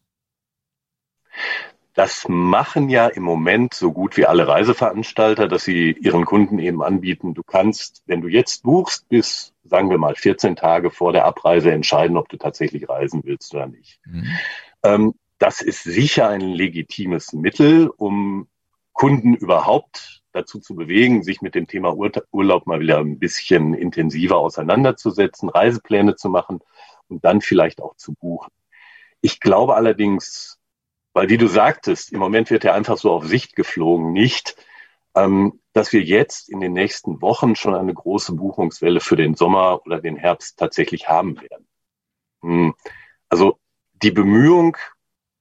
Das 1.97 2.27
machen 2.29 2.91
ja 2.91 3.07
im 3.07 3.23
Moment 3.23 3.73
so 3.73 3.91
gut 3.91 4.19
wie 4.19 4.27
alle 4.27 4.47
Reiseveranstalter, 4.47 5.49
dass 5.49 5.65
sie 5.65 5.93
ihren 5.93 6.27
Kunden 6.27 6.59
eben 6.59 6.83
anbieten, 6.83 7.33
du 7.33 7.43
kannst, 7.43 8.03
wenn 8.05 8.21
du 8.21 8.29
jetzt 8.29 8.63
buchst, 8.63 9.09
bis, 9.09 9.55
sagen 9.65 9.89
wir 9.89 9.97
mal, 9.97 10.15
14 10.15 10.57
Tage 10.57 10.91
vor 10.91 11.15
der 11.15 11.25
Abreise 11.25 11.73
entscheiden, 11.73 12.19
ob 12.19 12.29
du 12.29 12.37
tatsächlich 12.37 12.87
reisen 12.87 13.23
willst 13.25 13.55
oder 13.55 13.67
nicht. 13.67 13.99
Mhm. 14.05 14.27
Ähm, 14.83 15.15
das 15.39 15.63
ist 15.63 15.85
sicher 15.85 16.29
ein 16.29 16.43
legitimes 16.43 17.33
Mittel, 17.33 17.89
um 17.89 18.47
Kunden 18.93 19.35
überhaupt 19.35 20.23
dazu 20.33 20.61
zu 20.61 20.75
bewegen, 20.75 21.23
sich 21.23 21.41
mit 21.41 21.55
dem 21.55 21.67
Thema 21.67 21.97
Urlaub 22.31 22.67
mal 22.67 22.81
wieder 22.81 22.99
ein 22.99 23.19
bisschen 23.19 23.73
intensiver 23.73 24.37
auseinanderzusetzen, 24.37 25.49
Reisepläne 25.49 26.17
zu 26.17 26.29
machen 26.29 26.61
und 27.09 27.25
dann 27.25 27.41
vielleicht 27.41 27.81
auch 27.81 27.97
zu 27.97 28.13
buchen. 28.13 28.53
Ich 29.23 29.41
glaube 29.41 29.77
allerdings, 29.77 30.59
weil 31.17 31.31
wie 31.31 31.39
du 31.39 31.47
sagtest, 31.47 32.13
im 32.13 32.19
Moment 32.19 32.51
wird 32.51 32.65
ja 32.65 32.75
einfach 32.75 32.99
so 32.99 33.11
auf 33.11 33.27
Sicht 33.27 33.57
geflogen, 33.57 34.13
nicht, 34.13 34.55
ähm, 35.15 35.63
dass 35.73 35.91
wir 35.95 36.03
jetzt 36.03 36.51
in 36.51 36.61
den 36.61 36.75
nächsten 36.75 37.23
Wochen 37.23 37.57
schon 37.57 37.75
eine 37.75 37.95
große 37.95 38.35
Buchungswelle 38.35 39.01
für 39.01 39.17
den 39.17 39.35
Sommer 39.35 39.81
oder 39.87 40.03
den 40.03 40.17
Herbst 40.17 40.59
tatsächlich 40.59 41.09
haben 41.09 41.41
werden. 41.41 41.67
Hm. 42.43 42.75
Also 43.31 43.59
die 43.95 44.11
Bemühung, 44.11 44.77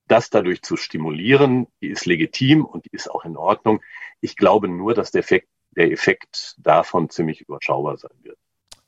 das 0.07 0.29
dadurch 0.29 0.61
zu 0.61 0.77
stimulieren, 0.77 1.67
die 1.81 1.89
ist 1.89 2.05
legitim 2.05 2.63
und 2.63 2.85
die 2.85 2.95
ist 2.95 3.11
auch 3.11 3.25
in 3.25 3.35
Ordnung. 3.35 3.81
Ich 4.21 4.37
glaube 4.37 4.69
nur, 4.69 4.93
dass 4.93 5.11
der 5.11 5.19
Effekt, 5.19 5.49
der 5.71 5.91
Effekt 5.91 6.55
davon 6.57 7.09
ziemlich 7.09 7.41
überschaubar 7.41 7.97
sein 7.97 8.17
wird. 8.21 8.37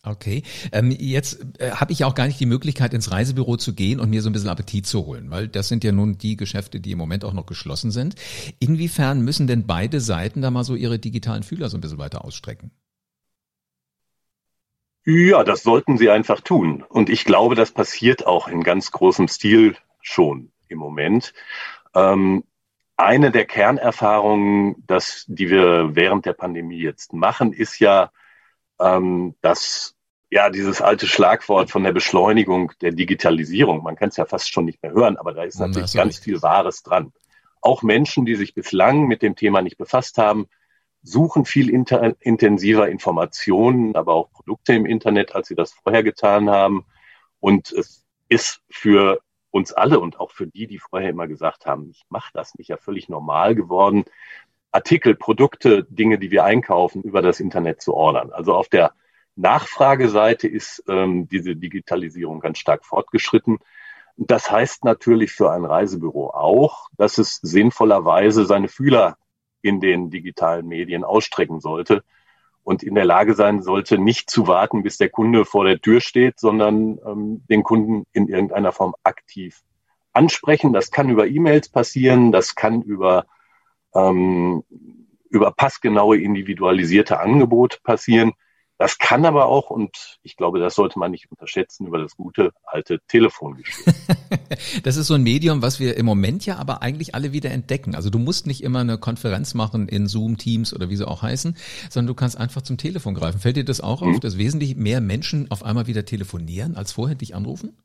Okay, 0.09 0.43
ähm, 0.71 0.91
jetzt 0.91 1.45
äh, 1.59 1.71
habe 1.71 1.91
ich 1.91 2.05
auch 2.05 2.15
gar 2.15 2.27
nicht 2.27 2.39
die 2.39 2.45
Möglichkeit, 2.45 2.93
ins 2.93 3.11
Reisebüro 3.11 3.57
zu 3.57 3.73
gehen 3.73 3.99
und 3.99 4.09
mir 4.09 4.21
so 4.21 4.29
ein 4.29 4.33
bisschen 4.33 4.49
Appetit 4.49 4.87
zu 4.87 5.05
holen, 5.05 5.29
weil 5.29 5.49
das 5.49 5.67
sind 5.67 5.83
ja 5.83 5.91
nun 5.91 6.17
die 6.17 6.37
Geschäfte, 6.37 6.79
die 6.79 6.91
im 6.91 6.97
Moment 6.97 7.25
auch 7.25 7.33
noch 7.33 7.45
geschlossen 7.45 7.91
sind. 7.91 8.15
Inwiefern 8.59 9.21
müssen 9.21 9.47
denn 9.47 9.67
beide 9.67 9.99
Seiten 9.99 10.41
da 10.41 10.49
mal 10.49 10.63
so 10.63 10.75
ihre 10.75 10.97
digitalen 10.97 11.43
Fühler 11.43 11.69
so 11.69 11.77
ein 11.77 11.81
bisschen 11.81 11.97
weiter 11.97 12.23
ausstrecken? 12.23 12.71
Ja, 15.05 15.43
das 15.43 15.63
sollten 15.63 15.97
sie 15.97 16.09
einfach 16.09 16.41
tun. 16.41 16.83
Und 16.87 17.09
ich 17.09 17.25
glaube, 17.25 17.55
das 17.55 17.71
passiert 17.71 18.25
auch 18.25 18.47
in 18.47 18.63
ganz 18.63 18.91
großem 18.91 19.27
Stil 19.27 19.75
schon 20.01 20.51
im 20.69 20.79
Moment. 20.79 21.33
Ähm, 21.95 22.43
eine 22.97 23.31
der 23.31 23.45
Kernerfahrungen, 23.45 24.83
dass, 24.87 25.25
die 25.27 25.49
wir 25.49 25.95
während 25.95 26.25
der 26.25 26.33
Pandemie 26.33 26.79
jetzt 26.79 27.13
machen, 27.13 27.53
ist 27.53 27.79
ja, 27.79 28.11
ähm, 28.79 29.35
dass 29.41 29.97
ja, 30.29 30.50
dieses 30.50 30.81
alte 30.81 31.07
Schlagwort 31.07 31.72
von 31.72 31.84
der 31.84 31.93
Beschleunigung 31.93 32.74
der 32.81 32.91
Digitalisierung, 32.91 33.84
man 33.84 33.96
kann 33.96 34.10
es 34.10 34.17
ja 34.17 34.25
fast 34.25 34.51
schon 34.51 34.65
nicht 34.65 34.84
mehr 34.84 34.91
hören, 34.91 35.17
aber 35.17 35.34
da 35.34 35.43
ist 35.43 35.60
natürlich 35.60 35.93
ganz 35.93 36.19
viel 36.19 36.41
Wahres 36.41 36.84
dran. 36.84 37.13
Auch 37.62 37.81
Menschen, 37.81 38.25
die 38.25 38.36
sich 38.36 38.53
bislang 38.53 39.07
mit 39.07 39.22
dem 39.22 39.36
Thema 39.36 39.62
nicht 39.62 39.77
befasst 39.77 40.17
haben, 40.17 40.48
suchen 41.01 41.46
viel 41.46 41.69
intensiver 41.69 42.89
Informationen, 42.89 43.96
aber 43.96 44.13
auch 44.13 44.31
Produkte 44.31 44.74
im 44.74 44.86
Internet, 44.86 45.34
als 45.34 45.48
sie 45.48 45.55
das 45.55 45.72
vorher 45.72 46.03
getan 46.03 46.50
haben. 46.50 46.86
Und 47.39 47.72
es 47.72 48.05
ist 48.27 48.62
für 48.69 49.22
uns 49.51 49.72
alle 49.72 50.00
und 50.00 50.19
auch 50.19 50.31
für 50.31 50.48
die, 50.48 50.67
die 50.67 50.79
vorher 50.79 51.10
immer 51.10 51.27
gesagt 51.27 51.65
haben, 51.65 51.89
ich 51.89 52.03
mache 52.10 52.31
das 52.34 52.55
nicht, 52.55 52.67
ja 52.67 52.77
völlig 52.77 53.07
normal 53.07 53.55
geworden, 53.55 54.03
Artikel, 54.72 55.15
Produkte, 55.15 55.86
Dinge, 55.86 56.19
die 56.19 56.31
wir 56.31 56.43
einkaufen, 56.43 57.01
über 57.01 57.22
das 57.22 57.39
Internet 57.39 57.81
zu 57.81 57.93
ordern. 57.93 58.31
Also 58.34 58.53
auf 58.53 58.67
der 58.67 58.91
Nachfrageseite 59.38 60.48
ist 60.48 60.84
ähm, 60.88 61.27
diese 61.27 61.56
Digitalisierung 61.56 62.39
ganz 62.39 62.58
stark 62.58 62.86
fortgeschritten. 62.86 63.60
Das 64.17 64.50
heißt 64.50 64.84
natürlich 64.84 65.32
für 65.32 65.51
ein 65.51 65.63
Reisebüro 65.63 66.32
auch, 66.32 66.89
dass 66.98 67.20
es 67.20 67.36
sinnvollerweise 67.36 68.46
seine 68.46 68.67
Fühler 68.67 69.17
in 69.62 69.79
den 69.79 70.10
digitalen 70.10 70.67
Medien 70.67 71.03
ausstrecken 71.03 71.60
sollte 71.60 72.03
und 72.63 72.84
in 72.84 72.96
der 72.96 73.06
Lage 73.06 73.36
sein 73.36 73.62
sollte, 73.62 73.98
nicht 73.98 74.29
zu 74.29 74.48
warten, 74.48 74.84
bis 74.84 74.98
der 74.98 75.10
Kunde 75.10 75.46
vor 75.46 75.65
der 75.65 75.79
Tür 75.79 76.01
steht, 76.01 76.39
sondern 76.39 76.98
ähm, 77.06 77.44
den 77.48 77.63
Kunden 77.63 78.06
in 78.12 78.27
irgendeiner 78.27 78.72
Form 78.72 78.96
aktiv 79.03 79.62
ansprechen. 80.13 80.74
Das 80.74 80.89
kann 80.89 81.10
über 81.10 81.27
E-Mails 81.27 81.70
passieren, 81.70 82.32
das 82.32 82.56
kann 82.56 82.82
über 82.82 83.27
ähm, 83.94 84.63
über 85.29 85.51
passgenaue 85.51 86.17
individualisierte 86.20 87.20
Angebote 87.20 87.77
passieren. 87.84 88.34
Das 88.79 89.00
kann 89.00 89.25
aber 89.25 89.48
auch, 89.48 89.72
und 89.72 90.19
ich 90.22 90.36
glaube, 90.36 90.60
das 90.60 90.75
sollte 90.75 91.00
man 91.00 91.10
nicht 91.10 91.31
unterschätzen, 91.31 91.88
über 91.88 91.98
das 91.98 92.15
gute 92.15 92.51
alte 92.63 93.00
Telefon 93.07 93.57
geschehen. 93.57 93.96
das 94.84 94.98
ist 94.98 95.07
so 95.07 95.15
ein 95.15 95.24
Medium, 95.24 95.63
was 95.63 95.79
wir 95.79 95.98
im 95.98 96.05
Moment 96.05 96.46
ja 96.46 96.57
aber 96.57 96.84
eigentlich 96.84 97.15
alle 97.15 97.31
wieder 97.31 97.50
entdecken. 97.50 97.96
Also 97.96 98.12
du 98.12 98.19
musst 98.19 98.46
nicht 98.46 98.63
immer 98.63 98.81
eine 98.81 99.00
Konferenz 99.00 99.55
machen 99.55 99.89
in 99.89 100.05
Zoom, 100.05 100.38
Teams 100.38 100.75
oder 100.75 100.89
wie 100.89 100.96
sie 100.96 101.07
auch 101.07 101.24
heißen, 101.24 101.57
sondern 101.89 102.07
du 102.07 102.13
kannst 102.13 102.38
einfach 102.38 102.62
zum 102.62 102.77
Telefon 102.77 103.15
greifen. 103.15 103.39
Fällt 103.39 103.57
dir 103.57 103.65
das 103.65 103.81
auch 103.81 104.01
mhm. 104.01 104.13
auf, 104.13 104.19
dass 104.19 104.38
wesentlich 104.38 104.75
mehr 104.75 105.01
Menschen 105.01 105.50
auf 105.50 105.63
einmal 105.63 105.88
wieder 105.88 106.05
telefonieren, 106.05 106.75
als 106.75 106.91
vorher 106.91 107.15
dich 107.15 107.34
anrufen? 107.34 107.75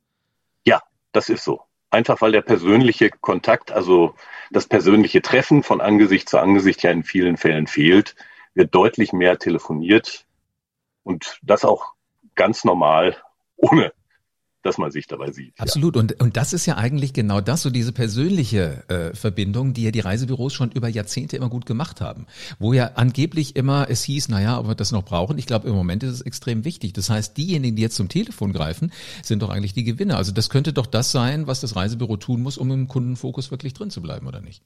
Ja, 0.66 0.82
das 1.12 1.30
ist 1.30 1.42
so. 1.42 1.62
Einfach 1.90 2.20
weil 2.20 2.32
der 2.32 2.42
persönliche 2.42 3.08
Kontakt, 3.08 3.72
also 3.72 4.14
das 4.50 4.66
persönliche 4.66 5.22
Treffen 5.22 5.62
von 5.62 5.80
Angesicht 5.80 6.28
zu 6.28 6.38
Angesicht 6.38 6.82
ja 6.82 6.90
in 6.90 7.02
vielen 7.02 7.38
Fällen 7.38 7.66
fehlt, 7.66 8.14
wird 8.54 8.74
deutlich 8.74 9.14
mehr 9.14 9.38
telefoniert 9.38 10.26
und 11.02 11.38
das 11.42 11.64
auch 11.64 11.92
ganz 12.34 12.64
normal, 12.64 13.16
ohne 13.56 13.92
dass 14.62 14.78
man 14.78 14.90
sich 14.90 15.06
dabei 15.06 15.30
sieht. 15.32 15.58
Absolut. 15.58 15.96
Ja. 15.96 16.00
Und, 16.00 16.20
und 16.20 16.36
das 16.36 16.52
ist 16.52 16.66
ja 16.66 16.76
eigentlich 16.76 17.12
genau 17.12 17.40
das, 17.40 17.62
so 17.62 17.70
diese 17.70 17.92
persönliche 17.92 18.88
äh, 18.88 19.14
Verbindung, 19.14 19.74
die 19.74 19.82
ja 19.82 19.90
die 19.90 20.00
Reisebüros 20.00 20.52
schon 20.52 20.70
über 20.70 20.88
Jahrzehnte 20.88 21.36
immer 21.36 21.48
gut 21.48 21.66
gemacht 21.66 22.00
haben. 22.00 22.26
Wo 22.58 22.72
ja 22.72 22.92
angeblich 22.94 23.56
immer 23.56 23.90
es 23.90 24.04
hieß, 24.04 24.28
naja, 24.28 24.58
ob 24.58 24.68
wir 24.68 24.74
das 24.74 24.92
noch 24.92 25.04
brauchen. 25.04 25.38
Ich 25.38 25.46
glaube, 25.46 25.68
im 25.68 25.74
Moment 25.74 26.02
ist 26.04 26.12
es 26.12 26.20
extrem 26.22 26.64
wichtig. 26.64 26.92
Das 26.92 27.10
heißt, 27.10 27.36
diejenigen, 27.36 27.76
die 27.76 27.82
jetzt 27.82 27.96
zum 27.96 28.08
Telefon 28.08 28.52
greifen, 28.52 28.92
sind 29.22 29.42
doch 29.42 29.50
eigentlich 29.50 29.74
die 29.74 29.84
Gewinner. 29.84 30.16
Also 30.16 30.32
das 30.32 30.48
könnte 30.48 30.72
doch 30.72 30.86
das 30.86 31.10
sein, 31.10 31.46
was 31.46 31.60
das 31.60 31.74
Reisebüro 31.74 32.16
tun 32.16 32.42
muss, 32.42 32.56
um 32.56 32.70
im 32.70 32.88
Kundenfokus 32.88 33.50
wirklich 33.50 33.74
drin 33.74 33.90
zu 33.90 34.00
bleiben, 34.00 34.26
oder 34.26 34.40
nicht? 34.40 34.62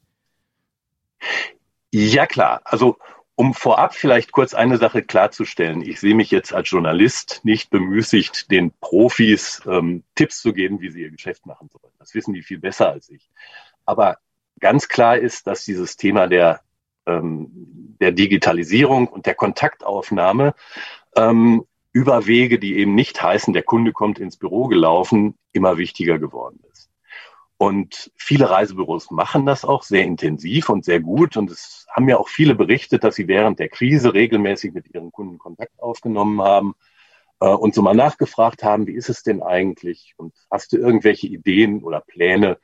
Ja, 1.93 2.27
klar. 2.27 2.61
Also 2.65 2.99
um 3.37 3.53
vorab 3.53 3.95
vielleicht 3.95 4.33
kurz 4.33 4.55
eine 4.55 4.79
Sache 4.79 5.03
klarzustellen. 5.03 5.83
Ich 5.83 6.01
sehe 6.01 6.15
mich 6.15 6.31
jetzt 6.31 6.55
als 6.55 6.71
Journalist 6.71 7.43
nicht 7.45 7.71
bemüßigt, 7.71 8.51
den 8.51 8.73
Profis 8.81 9.63
ähm, 9.67 10.03
Tipps 10.15 10.41
zu 10.41 10.55
geben, 10.55 10.81
wie 10.81 10.91
sie 10.91 11.03
ihr 11.03 11.11
Geschäft 11.11 11.45
machen 11.45 11.69
sollen. 11.71 11.93
Das 11.99 12.15
wissen 12.15 12.33
die 12.33 12.43
viel 12.43 12.59
besser 12.59 12.91
als 12.91 13.11
ich. 13.11 13.31
Aber 13.85 14.19
ganz 14.59 14.89
klar 14.89 15.19
ist, 15.19 15.47
dass 15.47 15.65
dieses 15.65 15.99
Thema 15.99 16.27
der, 16.29 16.61
ähm, 17.05 17.51
der 18.01 18.13
Digitalisierung 18.13 19.07
und 19.07 19.27
der 19.27 19.35
Kontaktaufnahme 19.35 20.55
ähm, 21.15 21.67
über 21.93 22.27
Wege, 22.27 22.59
die 22.59 22.79
eben 22.79 22.95
nicht 22.95 23.23
heißen, 23.23 23.53
der 23.53 23.63
Kunde 23.63 23.93
kommt 23.93 24.19
ins 24.19 24.39
Büro 24.39 24.67
gelaufen, 24.67 25.35
immer 25.53 25.77
wichtiger 25.77 26.19
geworden 26.19 26.61
ist. 26.73 26.76
Und 27.59 28.13
viele 28.17 28.51
Reisebüros 28.51 29.11
machen 29.11 29.47
das 29.47 29.65
auch 29.65 29.83
sehr 29.83 30.05
intensiv 30.05 30.69
und 30.69 30.85
sehr 30.85 31.01
gut. 31.01 31.37
Und 31.37 31.51
es 31.51 31.87
haben 31.91 32.09
ja 32.09 32.19
auch 32.19 32.29
viele 32.29 32.55
berichtet, 32.55 33.03
dass 33.03 33.15
sie 33.15 33.29
während 33.29 33.59
der 33.59 33.71
Krise 33.71 34.13
regelmäßig 34.13 34.75
mit 34.75 34.93
ihren 34.95 35.11
Kunden 35.11 35.39
Kontakt 35.39 35.81
aufgenommen 35.81 36.43
haben 36.43 36.75
äh, 37.41 37.49
und 37.49 37.75
so 37.75 37.81
mal 37.81 37.95
nachgefragt 37.95 38.63
haben, 38.63 38.87
wie 38.87 38.95
ist 38.95 39.09
es 39.09 39.23
denn 39.23 39.43
eigentlich? 39.43 40.15
Und 40.19 40.35
hast 40.51 40.73
du 40.73 40.77
irgendwelche 40.77 41.29
Ideen 41.29 41.83
oder 41.83 42.01
Pläne 42.01 42.59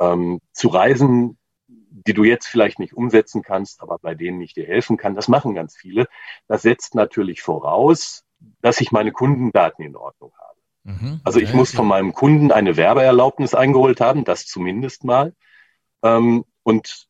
ähm, 0.00 0.40
zu 0.52 0.68
Reisen, 0.68 1.38
die 1.68 2.12
du 2.12 2.24
jetzt 2.24 2.46
vielleicht 2.46 2.78
nicht 2.78 2.92
umsetzen 2.92 3.42
kannst, 3.42 3.80
aber 3.80 3.98
bei 3.98 4.14
denen 4.14 4.40
ich 4.42 4.52
dir 4.52 4.66
helfen 4.66 4.98
kann? 4.98 5.14
Das 5.14 5.28
machen 5.28 5.54
ganz 5.54 5.76
viele. 5.76 6.08
Das 6.46 6.62
setzt 6.62 6.94
natürlich 6.94 7.40
voraus, 7.40 8.24
dass 8.60 8.80
ich 8.82 8.92
meine 8.92 9.12
Kundendaten 9.12 9.84
in 9.84 9.96
Ordnung 9.96 10.32
habe. 10.38 10.45
Mhm, 10.86 11.20
also 11.24 11.40
ich 11.40 11.52
muss 11.52 11.72
von 11.72 11.88
meinem 11.88 12.12
Kunden 12.12 12.52
eine 12.52 12.76
Werbeerlaubnis 12.76 13.54
eingeholt 13.54 14.00
haben, 14.00 14.24
das 14.24 14.46
zumindest 14.46 15.02
mal. 15.02 15.34
Ähm, 16.04 16.44
und 16.62 17.08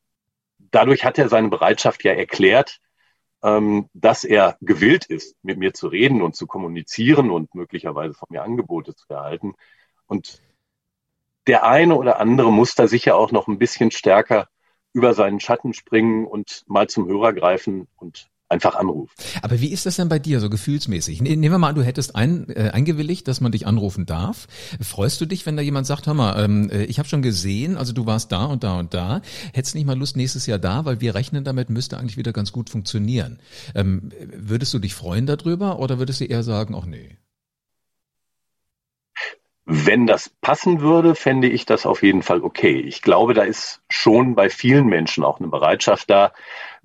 dadurch 0.58 1.04
hat 1.04 1.18
er 1.18 1.28
seine 1.28 1.48
Bereitschaft 1.48 2.02
ja 2.02 2.12
erklärt, 2.12 2.80
ähm, 3.42 3.90
dass 3.92 4.24
er 4.24 4.56
gewillt 4.62 5.04
ist, 5.04 5.36
mit 5.42 5.58
mir 5.58 5.74
zu 5.74 5.88
reden 5.88 6.22
und 6.22 6.34
zu 6.34 6.46
kommunizieren 6.46 7.30
und 7.30 7.54
möglicherweise 7.54 8.14
von 8.14 8.28
mir 8.30 8.42
Angebote 8.42 8.94
zu 8.94 9.04
erhalten. 9.10 9.52
Und 10.06 10.40
der 11.46 11.64
eine 11.64 11.96
oder 11.96 12.18
andere 12.18 12.50
muss 12.50 12.74
da 12.74 12.88
sicher 12.88 13.14
auch 13.14 13.30
noch 13.30 13.46
ein 13.46 13.58
bisschen 13.58 13.90
stärker 13.90 14.48
über 14.94 15.12
seinen 15.12 15.38
Schatten 15.38 15.74
springen 15.74 16.26
und 16.26 16.64
mal 16.66 16.88
zum 16.88 17.08
Hörer 17.08 17.34
greifen 17.34 17.88
und 17.96 18.30
einfach 18.48 18.76
anruft. 18.76 19.16
Aber 19.42 19.60
wie 19.60 19.72
ist 19.72 19.86
das 19.86 19.96
denn 19.96 20.08
bei 20.08 20.18
dir 20.18 20.40
so 20.40 20.48
gefühlsmäßig? 20.48 21.20
Ne, 21.20 21.30
nehmen 21.36 21.54
wir 21.54 21.58
mal 21.58 21.70
an, 21.70 21.74
du 21.74 21.82
hättest 21.82 22.14
ein, 22.14 22.48
äh, 22.50 22.70
eingewilligt, 22.72 23.26
dass 23.26 23.40
man 23.40 23.52
dich 23.52 23.66
anrufen 23.66 24.06
darf. 24.06 24.46
Freust 24.80 25.20
du 25.20 25.26
dich, 25.26 25.46
wenn 25.46 25.56
da 25.56 25.62
jemand 25.62 25.86
sagt, 25.86 26.06
hör 26.06 26.14
mal, 26.14 26.42
ähm, 26.42 26.70
äh, 26.70 26.84
ich 26.84 26.98
habe 26.98 27.08
schon 27.08 27.22
gesehen, 27.22 27.76
also 27.76 27.92
du 27.92 28.06
warst 28.06 28.30
da 28.32 28.44
und 28.44 28.62
da 28.62 28.78
und 28.78 28.94
da, 28.94 29.20
hättest 29.52 29.74
nicht 29.74 29.86
mal 29.86 29.98
Lust 29.98 30.16
nächstes 30.16 30.46
Jahr 30.46 30.58
da, 30.58 30.84
weil 30.84 31.00
wir 31.00 31.14
rechnen 31.14 31.44
damit, 31.44 31.70
müsste 31.70 31.98
eigentlich 31.98 32.16
wieder 32.16 32.32
ganz 32.32 32.52
gut 32.52 32.70
funktionieren. 32.70 33.40
Ähm, 33.74 34.10
würdest 34.34 34.72
du 34.74 34.78
dich 34.78 34.94
freuen 34.94 35.26
darüber 35.26 35.78
oder 35.78 35.98
würdest 35.98 36.20
du 36.20 36.24
eher 36.24 36.42
sagen, 36.42 36.74
ach 36.76 36.86
nee? 36.86 37.18
Wenn 39.68 40.06
das 40.06 40.28
passen 40.28 40.80
würde, 40.80 41.16
fände 41.16 41.48
ich 41.48 41.66
das 41.66 41.86
auf 41.86 42.04
jeden 42.04 42.22
Fall 42.22 42.42
okay. 42.42 42.78
Ich 42.78 43.02
glaube, 43.02 43.34
da 43.34 43.42
ist 43.42 43.82
schon 43.88 44.36
bei 44.36 44.48
vielen 44.48 44.86
Menschen 44.86 45.24
auch 45.24 45.40
eine 45.40 45.48
Bereitschaft 45.48 46.08
da, 46.08 46.32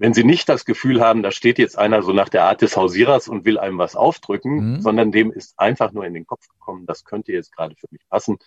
wenn 0.01 0.15
sie 0.15 0.23
nicht 0.23 0.49
das 0.49 0.65
Gefühl 0.65 0.99
haben, 0.99 1.21
da 1.21 1.29
steht 1.29 1.59
jetzt 1.59 1.77
einer 1.77 2.01
so 2.01 2.11
nach 2.11 2.27
der 2.27 2.45
Art 2.45 2.63
des 2.63 2.75
Hausierers 2.75 3.27
und 3.27 3.45
will 3.45 3.59
einem 3.59 3.77
was 3.77 3.95
aufdrücken, 3.95 4.71
mhm. 4.71 4.81
sondern 4.81 5.11
dem 5.11 5.31
ist 5.31 5.53
einfach 5.59 5.91
nur 5.91 6.05
in 6.05 6.15
den 6.15 6.25
Kopf 6.25 6.47
gekommen, 6.47 6.87
das 6.87 7.05
könnte 7.05 7.31
jetzt 7.31 7.55
gerade 7.55 7.75
für 7.75 7.85
mich 7.91 8.01
passen, 8.09 8.39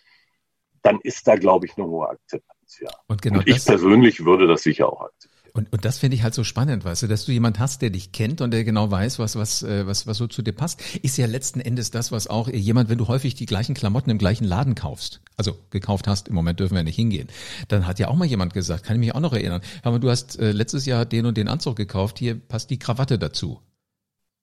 dann 0.82 0.99
ist 1.00 1.28
da, 1.28 1.37
glaube 1.37 1.66
ich, 1.66 1.76
eine 1.76 1.87
hohe 1.87 2.08
Akzeptanz, 2.08 2.80
ja. 2.80 2.90
Und, 3.06 3.23
genau 3.23 3.38
und 3.38 3.46
ich 3.46 3.64
persönlich 3.64 4.25
würde 4.25 4.49
das 4.49 4.64
sicher 4.64 4.92
auch 4.92 5.02
akzeptieren. 5.02 5.34
Und, 5.56 5.73
und 5.73 5.84
das 5.84 5.99
finde 5.99 6.16
ich 6.16 6.25
halt 6.25 6.34
so 6.34 6.42
spannend, 6.42 6.84
weißt 6.84 7.04
du, 7.04 7.06
dass 7.06 7.26
du 7.26 7.32
jemand 7.32 7.61
hast, 7.61 7.80
der 7.80 7.90
dich 7.90 8.11
kennt 8.11 8.40
und 8.40 8.50
der 8.50 8.64
genau 8.64 8.90
weiß, 8.90 9.20
was, 9.20 9.37
was, 9.37 9.62
äh, 9.62 9.87
was, 9.87 10.04
was 10.04 10.16
so 10.16 10.26
zu 10.26 10.42
dir 10.42 10.52
passt, 10.52 10.82
ist 11.02 11.16
ja 11.16 11.26
letzten 11.26 11.61
Endes 11.61 11.92
das, 11.92 12.11
was 12.11 12.26
auch 12.26 12.49
jemand, 12.49 12.88
wenn 12.88 12.99
du 12.99 13.06
häufig 13.06 13.37
die 13.37 13.46
gleichen 13.46 13.76
Klamotten 13.76 14.11
im 14.11 14.18
gleichen 14.18 14.44
Laden 14.44 14.75
kaufst, 14.75 15.20
also 15.37 15.56
gekauft 15.70 16.08
hast, 16.08 16.26
im 16.26 16.34
Moment 16.34 16.58
dürfen 16.58 16.75
wir 16.75 16.82
nicht 16.82 16.96
hingehen, 16.96 17.28
dann 17.68 17.87
hat 17.87 18.00
ja 18.00 18.08
auch 18.08 18.16
mal 18.16 18.25
jemand 18.25 18.52
gesagt, 18.52 18.82
kann 18.82 18.96
ich 18.96 19.00
mich 19.00 19.14
auch 19.14 19.20
noch 19.20 19.32
erinnern, 19.32 19.61
aber 19.84 20.00
du 20.00 20.11
hast 20.11 20.40
äh, 20.40 20.50
letztes 20.50 20.87
Jahr 20.87 21.06
den 21.06 21.25
und 21.25 21.37
den 21.37 21.46
Anzug 21.46 21.76
gekauft, 21.76 22.18
hier 22.18 22.34
passt 22.34 22.70
die 22.70 22.80
Krawatte 22.80 23.16
dazu. 23.16 23.61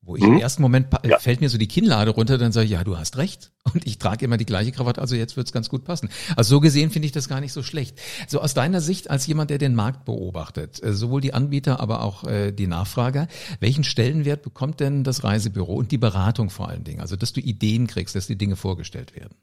Wo 0.03 0.15
ich 0.15 0.23
mhm. 0.23 0.33
im 0.33 0.39
ersten 0.39 0.63
Moment 0.63 0.87
ja. 1.03 1.19
fällt 1.19 1.41
mir 1.41 1.49
so 1.49 1.59
die 1.59 1.67
Kinnlade 1.67 2.09
runter, 2.09 2.39
dann 2.39 2.51
sage 2.51 2.65
ich, 2.65 2.71
ja, 2.71 2.83
du 2.83 2.97
hast 2.97 3.17
recht. 3.17 3.51
Und 3.71 3.85
ich 3.85 3.99
trage 3.99 4.25
immer 4.25 4.37
die 4.37 4.47
gleiche 4.47 4.71
Krawatte, 4.71 4.99
also 4.99 5.15
jetzt 5.15 5.37
wird's 5.37 5.51
ganz 5.51 5.69
gut 5.69 5.83
passen. 5.83 6.09
Also 6.35 6.55
so 6.55 6.59
gesehen 6.59 6.89
finde 6.89 7.05
ich 7.05 7.11
das 7.11 7.29
gar 7.29 7.39
nicht 7.39 7.53
so 7.53 7.61
schlecht. 7.61 8.01
So 8.27 8.41
aus 8.41 8.55
deiner 8.55 8.81
Sicht 8.81 9.11
als 9.11 9.27
jemand, 9.27 9.51
der 9.51 9.59
den 9.59 9.75
Markt 9.75 10.05
beobachtet, 10.05 10.83
äh, 10.83 10.93
sowohl 10.93 11.21
die 11.21 11.35
Anbieter, 11.35 11.79
aber 11.79 12.01
auch 12.01 12.23
äh, 12.23 12.51
die 12.51 12.65
Nachfrager, 12.65 13.27
welchen 13.59 13.83
Stellenwert 13.83 14.41
bekommt 14.41 14.79
denn 14.79 15.03
das 15.03 15.23
Reisebüro 15.23 15.75
und 15.75 15.91
die 15.91 15.99
Beratung 15.99 16.49
vor 16.49 16.67
allen 16.67 16.83
Dingen? 16.83 17.01
Also 17.01 17.15
dass 17.15 17.33
du 17.33 17.39
Ideen 17.39 17.85
kriegst, 17.85 18.15
dass 18.15 18.25
die 18.25 18.37
Dinge 18.37 18.55
vorgestellt 18.55 19.15
werden. 19.15 19.35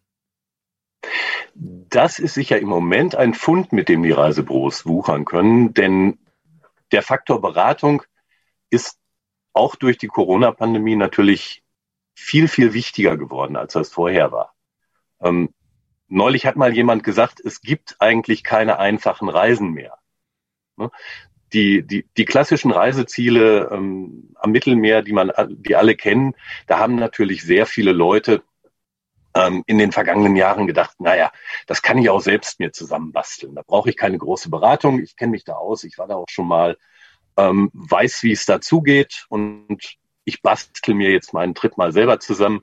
Das 1.55 2.19
ist 2.19 2.35
sicher 2.35 2.59
im 2.59 2.69
Moment 2.69 3.15
ein 3.15 3.33
Fund, 3.33 3.73
mit 3.73 3.89
dem 3.89 4.03
die 4.03 4.11
Reisebüros 4.11 4.87
wuchern 4.87 5.25
können, 5.25 5.73
denn 5.73 6.19
der 6.91 7.03
Faktor 7.03 7.41
Beratung 7.41 8.03
ist 8.71 8.98
auch 9.59 9.77
durch 9.77 9.99
die 9.99 10.07
Corona-Pandemie 10.07 10.97
natürlich 10.97 11.63
viel, 12.15 12.49
viel 12.49 12.73
wichtiger 12.73 13.17
geworden, 13.17 13.57
als 13.57 13.75
das 13.75 13.91
vorher 13.91 14.33
war. 14.33 14.55
Ähm, 15.21 15.51
neulich 16.09 16.47
hat 16.47 16.57
mal 16.57 16.75
jemand 16.75 17.05
gesagt, 17.05 17.41
es 17.45 17.61
gibt 17.61 17.97
eigentlich 18.01 18.43
keine 18.43 18.79
einfachen 18.79 19.29
Reisen 19.29 19.73
mehr. 19.73 19.99
Ne? 20.77 20.91
Die, 21.53 21.83
die, 21.83 22.07
die 22.17 22.25
klassischen 22.25 22.71
Reiseziele 22.71 23.71
ähm, 23.73 24.35
am 24.37 24.51
Mittelmeer, 24.51 25.03
die 25.03 25.13
man, 25.13 25.33
die 25.49 25.77
alle 25.77 25.97
kennen, 25.97 26.35
da 26.67 26.79
haben 26.79 26.97
natürlich 26.97 27.43
sehr 27.43 27.67
viele 27.67 27.93
Leute 27.93 28.43
ähm, 29.35 29.63
in 29.67 29.79
den 29.79 29.93
vergangenen 29.93 30.37
Jahren 30.37 30.67
gedacht, 30.67 31.01
naja, 31.01 31.33
das 31.67 31.83
kann 31.83 31.99
ich 31.99 32.11
auch 32.11 32.21
selbst 32.21 32.61
mir 32.61 32.73
zusammenbasteln. 32.73 33.55
Da 33.55 33.63
brauche 33.67 33.91
ich 33.91 33.97
keine 33.97 34.19
große 34.19 34.51
Beratung. 34.51 35.01
Ich 35.03 35.17
kenne 35.17 35.31
mich 35.31 35.45
da 35.45 35.55
aus. 35.55 35.85
Ich 35.85 35.99
war 35.99 36.07
da 36.07 36.17
auch 36.17 36.29
schon 36.29 36.49
mal 36.49 36.77
ähm, 37.39 37.71
weiß, 37.73 38.25
wie 38.25 38.33
es 38.33 38.45
dazugeht 38.45 39.25
und 39.29 39.79
ich 40.25 40.43
bastel 40.43 40.95
mir 40.95 41.11
jetzt 41.11 41.33
meinen 41.33 41.55
Trip 41.55 41.79
mal 41.79 41.93
selber 41.93 42.21
zusammen. 42.21 42.63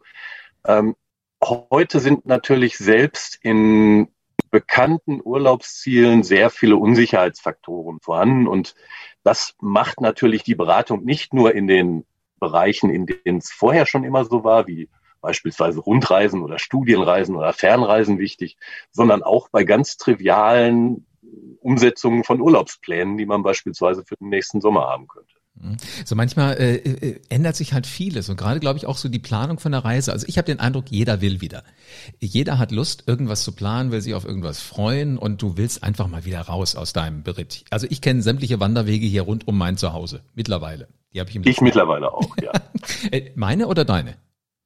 Ähm, 0.66 0.96
heute 1.42 2.00
sind 2.00 2.26
natürlich 2.26 2.78
selbst 2.78 3.40
in 3.42 4.10
bekannten 4.52 5.22
Urlaubszielen 5.24 6.24
sehr 6.24 6.50
viele 6.50 6.78
Unsicherheitsfaktoren 6.78 8.00
vorhanden 8.02 8.48
und 8.48 8.76
das 9.24 9.56
macht 9.60 10.02
natürlich 10.02 10.44
die 10.44 10.56
Beratung 10.56 11.04
nicht 11.04 11.34
nur 11.34 11.56
in 11.56 11.68
den 11.68 12.06
Bereichen, 12.40 12.90
in 12.90 13.06
denen 13.06 13.40
es 13.40 13.52
vorher 13.52 13.86
schon 13.86 14.04
immer 14.04 14.26
so 14.26 14.44
war, 14.44 14.68
wie 14.68 14.90
beispielsweise 15.22 15.80
Rundreisen 15.80 16.44
oder 16.44 16.60
Studienreisen 16.60 17.36
oder 17.36 17.54
Fernreisen 17.54 18.20
wichtig, 18.20 18.58
sondern 18.92 19.24
auch 19.24 19.50
bei 19.50 19.64
ganz 19.64 19.98
trivialen 19.98 21.08
Umsetzungen 21.60 22.24
von 22.24 22.42
Urlaubsplänen, 22.42 23.18
die 23.18 23.26
man 23.26 23.44
beispielsweise 23.44 24.04
für 24.06 24.16
den 24.16 24.30
nächsten 24.30 24.62
Sommer 24.62 24.82
haben 24.82 25.08
könnte. 25.08 25.36
So 26.04 26.16
manchmal 26.16 26.58
äh, 26.58 26.76
äh, 26.76 27.22
ändert 27.30 27.56
sich 27.56 27.72
halt 27.74 27.88
vieles 27.88 28.28
und 28.28 28.36
gerade 28.36 28.60
glaube 28.60 28.78
ich 28.78 28.88
auch 28.88 28.98
so 28.98 29.08
die 29.08 29.20
Planung 29.20 29.58
von 29.58 29.72
der 29.72 29.86
Reise. 29.86 30.12
Also 30.12 30.28
ich 30.28 30.38
habe 30.38 30.46
den 30.46 30.60
Eindruck, 30.60 30.86
jeder 30.90 31.22
will 31.22 31.40
wieder. 31.40 31.64
Jeder 32.20 32.60
hat 32.60 32.72
Lust, 32.72 33.06
irgendwas 33.08 33.44
zu 33.44 33.54
planen, 33.54 33.90
will 33.90 34.02
sich 34.02 34.16
auf 34.16 34.26
irgendwas 34.26 34.60
freuen 34.60 35.18
und 35.18 35.42
du 35.42 35.56
willst 35.56 35.82
einfach 35.82 36.08
mal 36.08 36.26
wieder 36.26 36.42
raus 36.42 36.76
aus 36.76 36.92
deinem 36.92 37.24
Beritt. 37.24 37.64
Also 37.70 37.88
ich 37.90 38.02
kenne 38.02 38.22
sämtliche 38.22 38.60
Wanderwege 38.60 39.06
hier 39.06 39.22
rund 39.22 39.48
um 39.48 39.58
mein 39.58 39.78
Zuhause 39.78 40.24
mittlerweile. 40.34 40.90
Die 41.14 41.22
habe 41.22 41.30
ich 41.30 41.38
im 41.38 41.44
Ich 41.46 41.62
mittlerweile 41.62 42.12
auch, 42.12 42.36
ja. 42.42 42.52
Äh, 43.12 43.32
meine 43.36 43.68
oder 43.68 43.84
deine? 43.84 44.16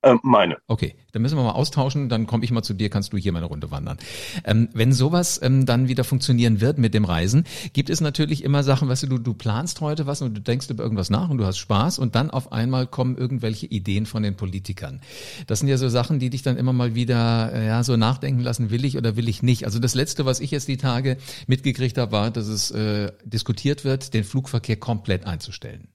Ähm, 0.01 0.19
meine. 0.23 0.57
Okay, 0.67 0.95
dann 1.11 1.21
müssen 1.21 1.37
wir 1.37 1.43
mal 1.43 1.51
austauschen, 1.51 2.07
dann 2.07 2.25
komme 2.25 2.45
ich 2.45 2.51
mal 2.51 2.63
zu 2.63 2.73
dir, 2.73 2.89
kannst 2.89 3.11
du 3.11 3.17
hier 3.17 3.33
meine 3.33 3.47
Runde 3.47 3.69
wandern. 3.69 3.97
Ähm, 4.45 4.69
wenn 4.73 4.93
sowas 4.93 5.41
ähm, 5.43 5.65
dann 5.65 5.89
wieder 5.89 6.05
funktionieren 6.05 6.61
wird 6.61 6.77
mit 6.77 6.93
dem 6.93 7.03
Reisen, 7.03 7.43
gibt 7.73 7.89
es 7.89 7.99
natürlich 7.99 8.45
immer 8.45 8.63
Sachen, 8.63 8.87
weißt 8.87 9.03
du, 9.03 9.07
du, 9.07 9.17
du 9.17 9.33
planst 9.33 9.81
heute 9.81 10.07
was 10.07 10.21
und 10.21 10.37
du 10.37 10.41
denkst 10.41 10.69
über 10.69 10.83
irgendwas 10.83 11.09
nach 11.09 11.29
und 11.29 11.37
du 11.37 11.45
hast 11.45 11.57
Spaß 11.57 11.99
und 11.99 12.15
dann 12.15 12.29
auf 12.29 12.53
einmal 12.53 12.87
kommen 12.87 13.17
irgendwelche 13.17 13.65
Ideen 13.65 14.05
von 14.05 14.23
den 14.23 14.37
Politikern. 14.37 15.01
Das 15.47 15.59
sind 15.59 15.67
ja 15.67 15.77
so 15.77 15.89
Sachen, 15.89 16.19
die 16.19 16.29
dich 16.29 16.43
dann 16.43 16.55
immer 16.55 16.71
mal 16.71 16.95
wieder 16.95 17.51
äh, 17.53 17.67
ja 17.67 17.83
so 17.83 17.97
nachdenken 17.97 18.39
lassen, 18.39 18.69
will 18.69 18.85
ich 18.85 18.95
oder 18.95 19.17
will 19.17 19.27
ich 19.27 19.43
nicht. 19.43 19.65
Also 19.65 19.79
das 19.79 19.95
Letzte, 19.95 20.25
was 20.25 20.39
ich 20.39 20.51
jetzt 20.51 20.69
die 20.69 20.77
Tage 20.77 21.17
mitgekriegt 21.47 21.97
habe, 21.97 22.13
war, 22.13 22.31
dass 22.31 22.47
es 22.47 22.71
äh, 22.71 23.11
diskutiert 23.25 23.83
wird, 23.83 24.13
den 24.13 24.23
Flugverkehr 24.23 24.77
komplett 24.77 25.25
einzustellen. 25.25 25.89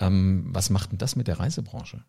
Ähm, 0.00 0.46
was 0.48 0.70
macht 0.70 0.92
denn 0.92 0.98
das 0.98 1.16
mit 1.16 1.28
der 1.28 1.38
Reisebranche? 1.38 2.02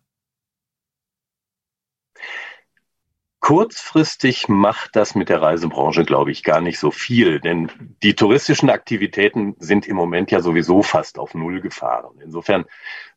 Kurzfristig 3.40 4.48
macht 4.48 4.96
das 4.96 5.14
mit 5.14 5.28
der 5.28 5.40
Reisebranche, 5.40 6.04
glaube 6.04 6.32
ich, 6.32 6.42
gar 6.42 6.60
nicht 6.60 6.78
so 6.78 6.90
viel, 6.90 7.40
denn 7.40 7.70
die 8.02 8.14
touristischen 8.14 8.68
Aktivitäten 8.68 9.54
sind 9.58 9.86
im 9.86 9.96
Moment 9.96 10.30
ja 10.32 10.40
sowieso 10.40 10.82
fast 10.82 11.18
auf 11.18 11.34
Null 11.34 11.60
gefahren. 11.60 12.20
Insofern 12.20 12.64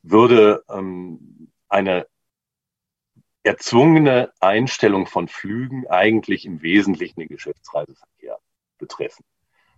würde 0.04 0.64
ähm, 0.70 1.52
eine 1.70 2.06
erzwungene 3.44 4.32
Einstellung 4.40 5.08
von 5.08 5.28
Flügen 5.28 5.88
eigentlich 5.88 6.46
im 6.46 6.62
Wesentlichen 6.62 7.20
den 7.20 7.30
Geschäftsreiseverkehr 7.30 8.38
betreffen. 8.78 9.26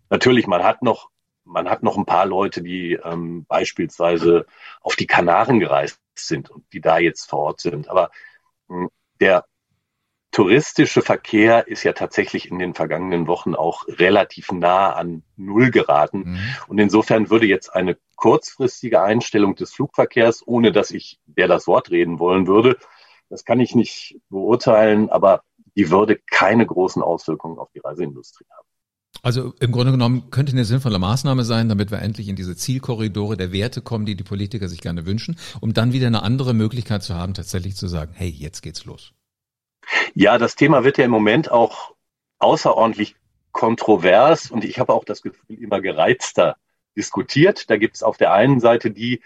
Natürlich, 0.10 0.46
man 0.48 0.64
hat 0.64 0.82
noch 0.82 1.10
man 1.46 1.70
hat 1.70 1.84
noch 1.84 1.98
ein 1.98 2.06
paar 2.06 2.26
Leute, 2.26 2.62
die 2.62 2.94
ähm, 2.94 3.46
beispielsweise 3.46 4.46
auf 4.82 4.96
die 4.96 5.08
Kanaren 5.08 5.60
gereist 5.60 6.00
sind 6.16 6.50
und 6.50 6.66
die 6.74 6.82
da 6.82 7.00
jetzt 7.00 7.30
vor 7.30 7.40
Ort 7.40 7.62
sind. 7.62 7.90
Aber 7.90 8.12
mh, 8.68 8.84
hm, 8.84 8.90
der 9.20 9.46
touristische 10.34 11.02
Verkehr 11.02 11.68
ist 11.68 11.84
ja 11.84 11.94
tatsächlich 11.94 12.52
in 12.52 12.60
den 12.60 12.74
vergangenen 12.74 13.28
Wochen 13.28 13.56
auch 13.56 13.88
relativ 13.88 14.52
nah 14.52 14.92
an 14.92 15.24
Null 15.38 15.72
geraten. 15.72 16.32
Mhm. 16.32 16.40
Und 16.68 16.80
insofern 16.80 17.30
würde 17.30 17.46
jetzt 17.46 17.74
eine 17.74 17.98
kurzfristige 18.18 19.02
Einstellung 19.02 19.56
des 19.56 19.74
Flugverkehrs, 19.74 20.46
ohne 20.46 20.72
dass 20.72 20.92
ich 20.92 21.20
der 21.25 21.48
das 21.48 21.68
Wort 21.68 21.92
reden 21.92 22.20
wollen 22.20 22.48
würde, 22.48 22.78
das 23.30 23.46
kann 23.46 23.60
ich 23.60 23.74
nicht 23.74 24.20
beurteilen, 24.30 25.10
aber 25.10 25.44
die 25.75 25.90
würde 25.90 26.20
keine 26.30 26.66
großen 26.66 27.02
Auswirkungen 27.02 27.58
auf 27.58 27.70
die 27.74 27.80
Reiseindustrie 27.80 28.46
haben. 28.56 28.68
Also 29.22 29.54
im 29.60 29.72
Grunde 29.72 29.92
genommen 29.92 30.30
könnte 30.32 30.52
eine 30.52 30.66
sinnvolle 30.66 31.00
Maßnahme 31.00 31.44
sein, 31.46 31.70
damit 31.70 31.92
wir 31.92 32.00
endlich 32.00 32.28
in 32.28 32.36
diese 32.36 32.56
Zielkorridore 32.56 33.38
der 33.38 33.52
Werte 33.52 33.82
kommen, 33.82 34.06
die 34.06 34.16
die 34.16 34.24
Politiker 34.24 34.68
sich 34.68 34.82
gerne 34.82 35.06
wünschen, 35.06 35.38
um 35.62 35.74
dann 35.74 35.94
wieder 35.94 36.08
eine 36.08 36.24
andere 36.24 36.54
Möglichkeit 36.54 37.04
zu 37.04 37.16
haben, 37.16 37.34
tatsächlich 37.34 37.75
zu 37.75 37.88
sagen, 37.88 38.12
hey, 38.13 38.30
jetzt 38.30 38.62
geht's 38.62 38.86
los. 38.86 39.13
Ja, 40.15 40.38
das 40.38 40.55
Thema 40.55 40.84
wird 40.84 40.98
ja 41.00 41.05
im 41.05 41.12
Moment 41.12 41.51
auch 41.51 41.96
außerordentlich 42.38 43.15
kontrovers 43.51 44.51
und 44.51 44.63
ich 44.63 44.79
habe 44.79 44.93
auch 44.93 45.05
das 45.05 45.22
Gefühl, 45.24 45.62
immer 45.62 45.82
gereizter 45.82 46.58
diskutiert. 46.96 47.70
Da 47.70 47.77
gibt 47.77 47.96
es 47.96 48.03
auf 48.03 48.17
der 48.17 48.32
einen 48.32 48.60
Seite 48.60 48.91
die, 48.91 49.22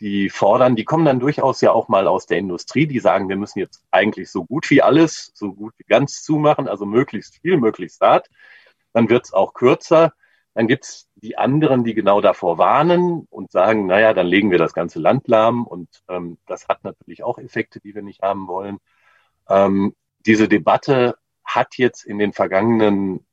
die 0.00 0.30
fordern, 0.30 0.74
die 0.74 0.84
kommen 0.84 1.04
dann 1.04 1.20
durchaus 1.20 1.60
ja 1.60 1.70
auch 1.70 1.88
mal 1.88 2.08
aus 2.08 2.26
der 2.26 2.38
Industrie, 2.38 2.86
die 2.88 2.98
sagen, 2.98 3.28
wir 3.28 3.36
müssen 3.36 3.60
jetzt 3.60 3.84
eigentlich 3.92 4.30
so 4.32 4.44
gut 4.44 4.68
wie 4.70 4.82
alles, 4.82 5.30
so 5.34 5.52
gut 5.52 5.74
wie 5.78 5.84
ganz 5.84 6.22
zumachen, 6.22 6.66
also 6.66 6.86
möglichst 6.86 7.36
viel, 7.40 7.56
möglichst 7.56 8.00
hart. 8.00 8.28
Dann 8.92 9.08
wird 9.08 9.26
es 9.26 9.32
auch 9.32 9.54
kürzer. 9.54 10.12
Dann 10.54 10.66
gibt 10.66 10.84
es 10.84 11.08
die 11.14 11.38
anderen, 11.38 11.84
die 11.84 11.94
genau 11.94 12.20
davor 12.20 12.58
warnen 12.58 13.26
und 13.30 13.52
sagen, 13.52 13.86
naja, 13.86 14.12
dann 14.12 14.26
legen 14.26 14.50
wir 14.50 14.58
das 14.58 14.74
ganze 14.74 14.98
Land 14.98 15.28
lahm 15.28 15.66
und 15.66 15.88
ähm, 16.08 16.38
das 16.46 16.68
hat 16.68 16.84
natürlich 16.84 17.22
auch 17.22 17.38
Effekte, 17.38 17.80
die 17.80 17.94
wir 17.94 18.02
nicht 18.02 18.22
haben 18.22 18.48
wollen. 18.48 18.78
Ähm, 19.48 19.94
diese 20.26 20.48
Debatte 20.48 21.16
hat 21.44 21.76
jetzt 21.76 22.04
in 22.04 22.18
den 22.18 22.32
vergangenen 22.32 23.26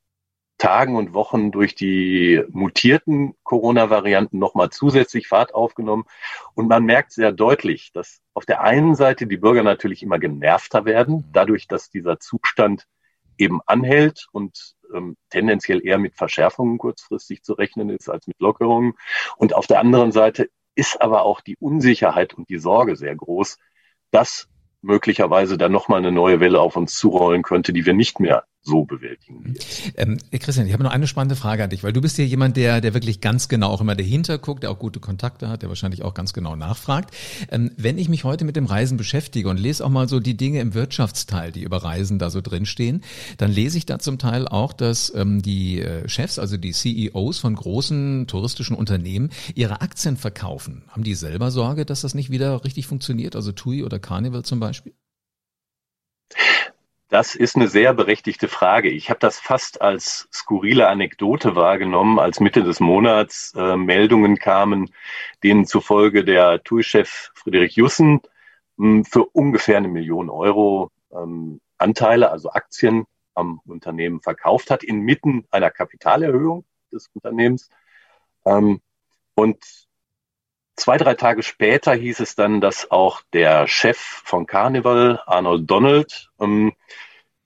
Tagen 0.58 0.98
und 0.98 1.14
Wochen 1.14 1.52
durch 1.52 1.74
die 1.74 2.44
mutierten 2.50 3.34
Corona-Varianten 3.44 4.38
nochmal 4.38 4.70
zusätzlich 4.70 5.28
Fahrt 5.28 5.56
aufgenommen. 5.56 6.04
Und 6.54 6.68
man 6.68 6.84
merkt 6.84 7.14
sehr 7.14 7.32
deutlich, 7.32 7.92
dass 7.94 8.20
auf 8.34 8.46
der 8.46 8.62
einen 8.62 8.94
Seite 8.94 9.26
die 9.26 9.38
Bürger 9.38 9.64
natürlich 9.64 10.04
immer 10.04 10.20
genervter 10.20 10.84
werden, 10.84 11.26
dadurch, 11.32 11.68
dass 11.68 11.90
dieser 11.90 12.20
Zustand 12.20 12.86
eben 13.38 13.62
anhält 13.66 14.28
und 14.34 14.76
ähm, 14.94 15.16
tendenziell 15.30 15.86
eher 15.86 15.98
mit 15.98 16.16
Verschärfungen 16.16 16.78
kurzfristig 16.78 17.42
zu 17.42 17.54
rechnen 17.54 17.90
ist 17.90 18.10
als 18.10 18.28
mit 18.28 18.40
Lockerungen. 18.40 18.96
Und 19.38 19.56
auf 19.56 19.66
der 19.66 19.80
anderen 19.80 20.12
Seite 20.12 20.50
ist 20.76 21.02
aber 21.02 21.24
auch 21.24 21.40
die 21.40 21.56
Unsicherheit 21.58 22.34
und 22.34 22.50
die 22.50 22.60
Sorge 22.60 22.98
sehr 22.98 23.16
groß, 23.16 23.58
dass 24.12 24.50
möglicherweise 24.82 25.58
dann 25.58 25.72
nochmal 25.72 26.00
eine 26.00 26.12
neue 26.12 26.40
Welle 26.40 26.60
auf 26.60 26.76
uns 26.76 26.96
zurollen 26.96 27.42
könnte, 27.42 27.74
die 27.74 27.86
wir 27.86 27.94
nicht 27.94 28.20
mehr 28.20 28.46
so 28.62 28.84
bewältigen. 28.84 29.56
Ähm, 29.96 30.18
Christian, 30.32 30.68
ich 30.68 30.74
habe 30.74 30.84
noch 30.84 30.92
eine 30.92 31.08
spannende 31.08 31.36
Frage 31.36 31.64
an 31.64 31.70
dich, 31.70 31.84
weil 31.84 31.94
du 31.94 32.02
bist 32.02 32.18
ja 32.18 32.26
jemand, 32.26 32.58
der, 32.58 32.82
der 32.82 32.94
wirklich 32.94 33.22
ganz 33.22 33.48
genau 33.48 33.70
auch 33.70 33.82
immer 33.82 33.96
dahinter 33.96 34.38
guckt, 34.38 34.64
der 34.64 34.72
auch 34.72 34.80
gute 34.80 35.00
Kontakte 35.00 35.48
hat, 35.48 35.62
der 35.62 35.70
wahrscheinlich 35.70 36.04
auch 36.04 36.14
ganz 36.14 36.34
genau 36.34 36.56
nachfragt. 36.56 37.16
Ähm, 37.52 37.72
wenn 37.78 37.98
ich 37.98 38.10
mich 38.10 38.26
heute 38.26 38.44
mit 38.44 38.56
dem 38.56 38.66
Reisen 38.66 38.98
beschäftige 38.98 39.50
und 39.50 39.58
lese 39.58 39.86
auch 39.86 39.90
mal 39.90 40.10
so 40.10 40.20
die 40.20 40.36
Dinge 40.36 40.60
im 40.60 40.74
Wirtschaftsteil, 40.74 41.52
die 41.52 41.64
über 41.64 41.78
Reisen 41.78 42.20
da 42.20 42.30
so 42.30 42.42
drinstehen, 42.42 43.04
dann 43.38 43.52
lese 43.52 43.78
ich 43.78 43.86
da 43.86 44.00
zum 44.00 44.18
Teil 44.18 44.48
auch, 44.48 44.74
dass 44.74 45.14
ähm, 45.16 45.42
die 45.42 45.82
äh, 45.82 46.08
Chefs, 46.10 46.38
also 46.38 46.58
die 46.58 46.72
CEOs 46.72 47.40
von 47.40 47.56
großen 47.56 48.28
touristischen 48.28 48.76
Unternehmen, 48.76 49.30
ihre 49.56 49.82
Aktien 49.82 50.18
verkaufen. 50.18 50.84
Haben 50.90 51.04
die 51.04 51.16
selber 51.16 51.52
Sorge, 51.52 51.86
dass 51.86 52.02
das 52.02 52.14
nicht 52.14 52.30
wieder 52.30 52.64
richtig 52.66 52.88
funktioniert? 52.88 53.36
Also 53.36 53.52
TUI 53.52 53.84
oder 53.84 54.00
Carnival 54.00 54.44
zum 54.44 54.60
Beispiel? 54.60 54.94
Das 57.10 57.34
ist 57.34 57.56
eine 57.56 57.68
sehr 57.68 57.96
berechtigte 57.96 58.48
Frage. 58.48 58.90
Ich 58.90 59.10
habe 59.10 59.20
das 59.20 59.40
fast 59.40 59.82
als 59.82 60.30
skurrile 60.32 60.88
Anekdote 60.88 61.56
wahrgenommen, 61.56 62.20
als 62.20 62.40
Mitte 62.40 62.64
des 62.64 62.80
Monats 62.80 63.52
äh, 63.56 63.76
Meldungen 63.76 64.38
kamen, 64.38 64.94
denen 65.42 65.66
zufolge 65.66 66.24
der 66.24 66.64
TUI-Chef 66.64 67.32
Friedrich 67.34 67.76
Jussen 67.76 68.22
mh, 68.78 68.98
hm, 68.98 69.06
für 69.06 69.26
ungefähr 69.26 69.78
eine 69.78 69.88
Million 69.88 70.30
Euro 70.30 70.92
ähm, 71.12 71.62
Anteile, 71.80 72.30
also 72.30 72.52
Aktien 72.52 73.06
am 73.34 73.60
Unternehmen 73.66 74.22
verkauft 74.22 74.70
hat, 74.70 74.84
inmitten 74.84 75.48
einer 75.50 75.72
Kapitalerhöhung 75.72 76.64
des 76.92 77.10
Unternehmens. 77.16 77.72
Ähm, 78.46 78.82
und 79.34 79.58
Zwei, 80.80 80.96
drei 80.96 81.14
Tage 81.16 81.44
später 81.44 81.94
hieß 81.94 82.22
es 82.22 82.36
dann, 82.36 82.62
dass 82.62 82.90
auch 82.90 83.22
der 83.34 83.68
Chef 83.68 83.98
von 83.98 84.46
Carnival, 84.46 85.20
Arnold 85.26 85.70
Donald, 85.70 86.32
ähm, 86.40 86.72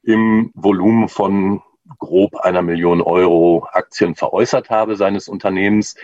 im 0.04 0.52
Volumen 0.54 1.10
von 1.10 1.64
grob 1.98 2.36
einer 2.36 2.62
Million 2.62 3.02
Euro 3.02 3.68
Aktien 3.72 4.14
veräußert 4.14 4.70
habe 4.70 4.96
seines 4.98 5.28
Unternehmens. 5.28 5.96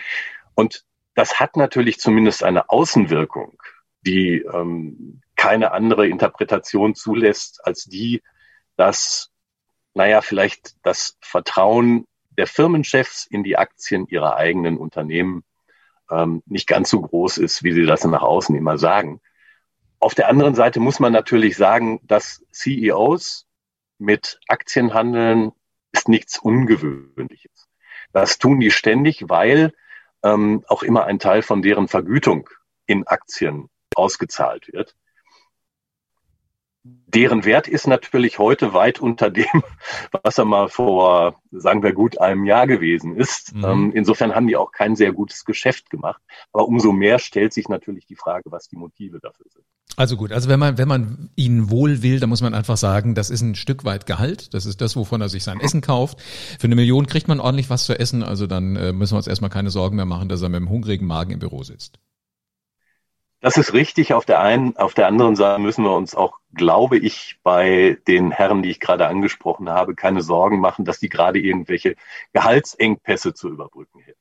Und 0.56 0.84
das 1.14 1.38
hat 1.38 1.56
natürlich 1.56 2.00
zumindest 2.00 2.42
eine 2.42 2.68
Außenwirkung, 2.68 3.62
die 4.04 4.38
ähm, 4.52 5.22
keine 5.36 5.70
andere 5.70 6.08
Interpretation 6.08 6.96
zulässt 6.96 7.64
als 7.64 7.84
die, 7.84 8.24
dass, 8.74 9.30
naja, 9.94 10.20
vielleicht 10.20 10.74
das 10.82 11.16
Vertrauen 11.20 12.08
der 12.30 12.48
Firmenchefs 12.48 13.24
in 13.24 13.44
die 13.44 13.56
Aktien 13.56 14.08
ihrer 14.08 14.34
eigenen 14.34 14.78
Unternehmen 14.78 15.44
ähm, 16.10 16.42
nicht 16.46 16.66
ganz 16.66 16.90
so 16.90 17.00
groß 17.00 17.38
ist, 17.38 17.62
wie 17.62 17.72
sie 17.72 17.86
das 17.86 18.04
nach 18.04 18.22
außen 18.22 18.54
immer 18.56 18.78
sagen. 18.78 19.20
Auf 19.98 20.14
der 20.14 20.28
anderen 20.28 20.54
Seite 20.54 20.80
muss 20.80 21.00
man 21.00 21.12
natürlich 21.12 21.56
sagen, 21.56 22.00
dass 22.04 22.44
CEOs 22.52 23.46
mit 23.98 24.40
Aktien 24.48 24.94
handeln, 24.94 25.52
ist 25.92 26.08
nichts 26.08 26.38
Ungewöhnliches. 26.38 27.68
Das 28.12 28.38
tun 28.38 28.60
die 28.60 28.70
ständig, 28.70 29.28
weil 29.28 29.72
ähm, 30.22 30.64
auch 30.68 30.82
immer 30.82 31.04
ein 31.04 31.18
Teil 31.18 31.42
von 31.42 31.62
deren 31.62 31.88
Vergütung 31.88 32.48
in 32.86 33.06
Aktien 33.06 33.68
ausgezahlt 33.94 34.72
wird 34.72 34.96
deren 36.82 37.44
Wert 37.44 37.68
ist 37.68 37.86
natürlich 37.86 38.38
heute 38.38 38.72
weit 38.72 39.00
unter 39.00 39.30
dem, 39.30 39.44
was 40.22 40.38
er 40.38 40.44
mal 40.44 40.68
vor, 40.68 41.40
sagen 41.50 41.82
wir 41.82 41.92
gut, 41.92 42.20
einem 42.20 42.44
Jahr 42.44 42.66
gewesen 42.66 43.16
ist. 43.16 43.54
Mhm. 43.54 43.64
Ähm, 43.64 43.92
insofern 43.94 44.34
haben 44.34 44.46
die 44.46 44.56
auch 44.56 44.72
kein 44.72 44.96
sehr 44.96 45.12
gutes 45.12 45.44
Geschäft 45.44 45.90
gemacht. 45.90 46.22
Aber 46.52 46.66
umso 46.66 46.92
mehr 46.92 47.18
stellt 47.18 47.52
sich 47.52 47.68
natürlich 47.68 48.06
die 48.06 48.16
Frage, 48.16 48.50
was 48.50 48.68
die 48.68 48.76
Motive 48.76 49.20
dafür 49.20 49.46
sind. 49.50 49.64
Also 49.96 50.16
gut, 50.16 50.32
also 50.32 50.48
wenn 50.48 50.60
man, 50.60 50.78
wenn 50.78 50.88
man 50.88 51.30
ihnen 51.34 51.70
wohl 51.70 52.02
will, 52.02 52.20
dann 52.20 52.30
muss 52.30 52.40
man 52.40 52.54
einfach 52.54 52.76
sagen, 52.76 53.14
das 53.14 53.28
ist 53.28 53.42
ein 53.42 53.54
Stück 53.54 53.84
weit 53.84 54.06
Gehalt. 54.06 54.54
Das 54.54 54.64
ist 54.64 54.80
das, 54.80 54.96
wovon 54.96 55.20
er 55.20 55.28
sich 55.28 55.44
sein 55.44 55.60
Essen 55.60 55.80
kauft. 55.80 56.20
Für 56.58 56.66
eine 56.66 56.76
Million 56.76 57.06
kriegt 57.06 57.28
man 57.28 57.40
ordentlich 57.40 57.68
was 57.68 57.84
zu 57.84 57.98
essen. 57.98 58.22
Also 58.22 58.46
dann 58.46 58.76
äh, 58.76 58.92
müssen 58.92 59.14
wir 59.14 59.18
uns 59.18 59.26
erstmal 59.26 59.50
keine 59.50 59.70
Sorgen 59.70 59.96
mehr 59.96 60.06
machen, 60.06 60.28
dass 60.28 60.40
er 60.40 60.48
mit 60.48 60.58
einem 60.58 60.70
hungrigen 60.70 61.06
Magen 61.06 61.32
im 61.32 61.40
Büro 61.40 61.62
sitzt. 61.64 61.98
Das 63.40 63.56
ist 63.56 63.72
richtig. 63.72 64.12
Auf 64.12 64.26
der 64.26 64.40
einen, 64.40 64.76
auf 64.76 64.94
der 64.94 65.06
anderen 65.06 65.34
Seite 65.34 65.60
müssen 65.60 65.84
wir 65.84 65.96
uns 65.96 66.14
auch, 66.14 66.38
glaube 66.54 66.98
ich, 66.98 67.38
bei 67.42 67.98
den 68.06 68.30
Herren, 68.30 68.62
die 68.62 68.70
ich 68.70 68.80
gerade 68.80 69.06
angesprochen 69.06 69.70
habe, 69.70 69.94
keine 69.94 70.22
Sorgen 70.22 70.60
machen, 70.60 70.84
dass 70.84 70.98
die 70.98 71.08
gerade 71.08 71.38
irgendwelche 71.38 71.96
Gehaltsengpässe 72.32 73.32
zu 73.32 73.48
überbrücken 73.48 74.00
hätten. 74.00 74.20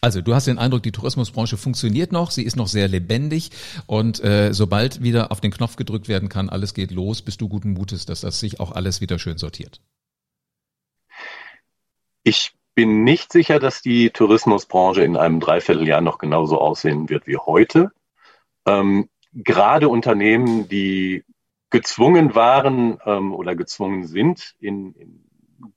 Also 0.00 0.20
du 0.20 0.34
hast 0.34 0.46
den 0.46 0.58
Eindruck, 0.58 0.82
die 0.82 0.92
Tourismusbranche 0.92 1.56
funktioniert 1.56 2.12
noch, 2.12 2.30
sie 2.30 2.44
ist 2.44 2.56
noch 2.56 2.68
sehr 2.68 2.86
lebendig 2.86 3.50
und 3.86 4.22
äh, 4.22 4.52
sobald 4.52 5.02
wieder 5.02 5.32
auf 5.32 5.40
den 5.40 5.50
Knopf 5.50 5.76
gedrückt 5.76 6.08
werden 6.08 6.28
kann, 6.28 6.48
alles 6.48 6.72
geht 6.74 6.92
los, 6.92 7.22
bist 7.22 7.40
du 7.40 7.48
guten 7.48 7.72
Mutes, 7.72 8.06
dass 8.06 8.20
das 8.20 8.38
sich 8.38 8.60
auch 8.60 8.70
alles 8.70 9.00
wieder 9.00 9.18
schön 9.18 9.38
sortiert. 9.38 9.80
Ich 12.22 12.52
bin 12.74 13.02
nicht 13.02 13.32
sicher, 13.32 13.58
dass 13.58 13.82
die 13.82 14.10
Tourismusbranche 14.10 15.02
in 15.02 15.16
einem 15.16 15.40
Dreivierteljahr 15.40 16.00
noch 16.00 16.18
genauso 16.18 16.60
aussehen 16.60 17.08
wird 17.08 17.26
wie 17.26 17.36
heute. 17.36 17.90
Ähm, 18.68 19.08
gerade 19.32 19.88
Unternehmen, 19.88 20.68
die 20.68 21.24
gezwungen 21.70 22.34
waren 22.34 22.98
ähm, 23.04 23.34
oder 23.34 23.54
gezwungen 23.54 24.06
sind, 24.06 24.54
in, 24.58 24.94
in 24.94 25.24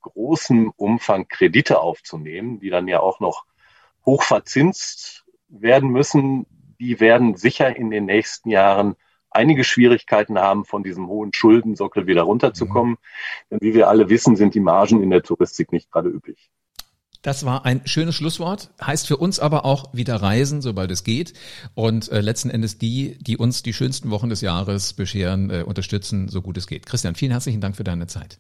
großem 0.02 0.72
Umfang 0.76 1.28
Kredite 1.28 1.80
aufzunehmen, 1.80 2.60
die 2.60 2.70
dann 2.70 2.88
ja 2.88 3.00
auch 3.00 3.20
noch 3.20 3.46
hoch 4.06 4.24
verzinst 4.24 5.26
werden 5.48 5.90
müssen, 5.90 6.46
die 6.80 7.00
werden 7.00 7.36
sicher 7.36 7.76
in 7.76 7.92
den 7.92 8.06
nächsten 8.06 8.50
Jahren 8.50 8.96
einige 9.30 9.64
Schwierigkeiten 9.64 10.40
haben, 10.40 10.66
von 10.66 10.84
diesem 10.84 11.08
hohen 11.08 11.34
Schuldensockel 11.34 12.08
wieder 12.08 12.24
runterzukommen. 12.24 12.94
Mhm. 12.94 12.98
Denn 13.50 13.60
wie 13.62 13.74
wir 13.74 13.88
alle 13.88 14.10
wissen, 14.10 14.36
sind 14.36 14.56
die 14.56 14.60
Margen 14.60 15.02
in 15.02 15.10
der 15.10 15.24
Touristik 15.24 15.72
nicht 15.72 15.92
gerade 15.92 16.10
üppig. 16.10 16.52
Das 17.22 17.46
war 17.46 17.66
ein 17.66 17.82
schönes 17.86 18.16
Schlusswort. 18.16 18.70
Heißt 18.84 19.08
für 19.08 19.18
uns 19.18 19.40
aber 19.40 19.64
auch 19.66 19.94
wieder 19.94 20.16
reisen, 20.16 20.62
sobald 20.62 20.90
es 20.92 21.04
geht. 21.04 21.34
Und 21.76 22.12
äh, 22.12 22.22
letzten 22.22 22.50
Endes 22.50 22.78
die, 22.78 23.18
die 23.22 23.38
uns 23.38 23.62
die 23.62 23.74
schönsten 23.74 24.10
Wochen 24.10 24.30
des 24.30 24.42
Jahres 24.42 24.94
bescheren, 24.94 25.50
äh, 25.50 25.64
unterstützen, 25.64 26.30
so 26.30 26.42
gut 26.42 26.58
es 26.58 26.68
geht. 26.68 26.86
Christian, 26.86 27.16
vielen 27.16 27.32
herzlichen 27.32 27.62
Dank 27.62 27.76
für 27.76 27.84
deine 27.84 28.08
Zeit. 28.08 28.40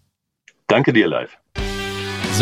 Danke 0.67 0.93
dir, 0.93 1.07
live. 1.07 1.37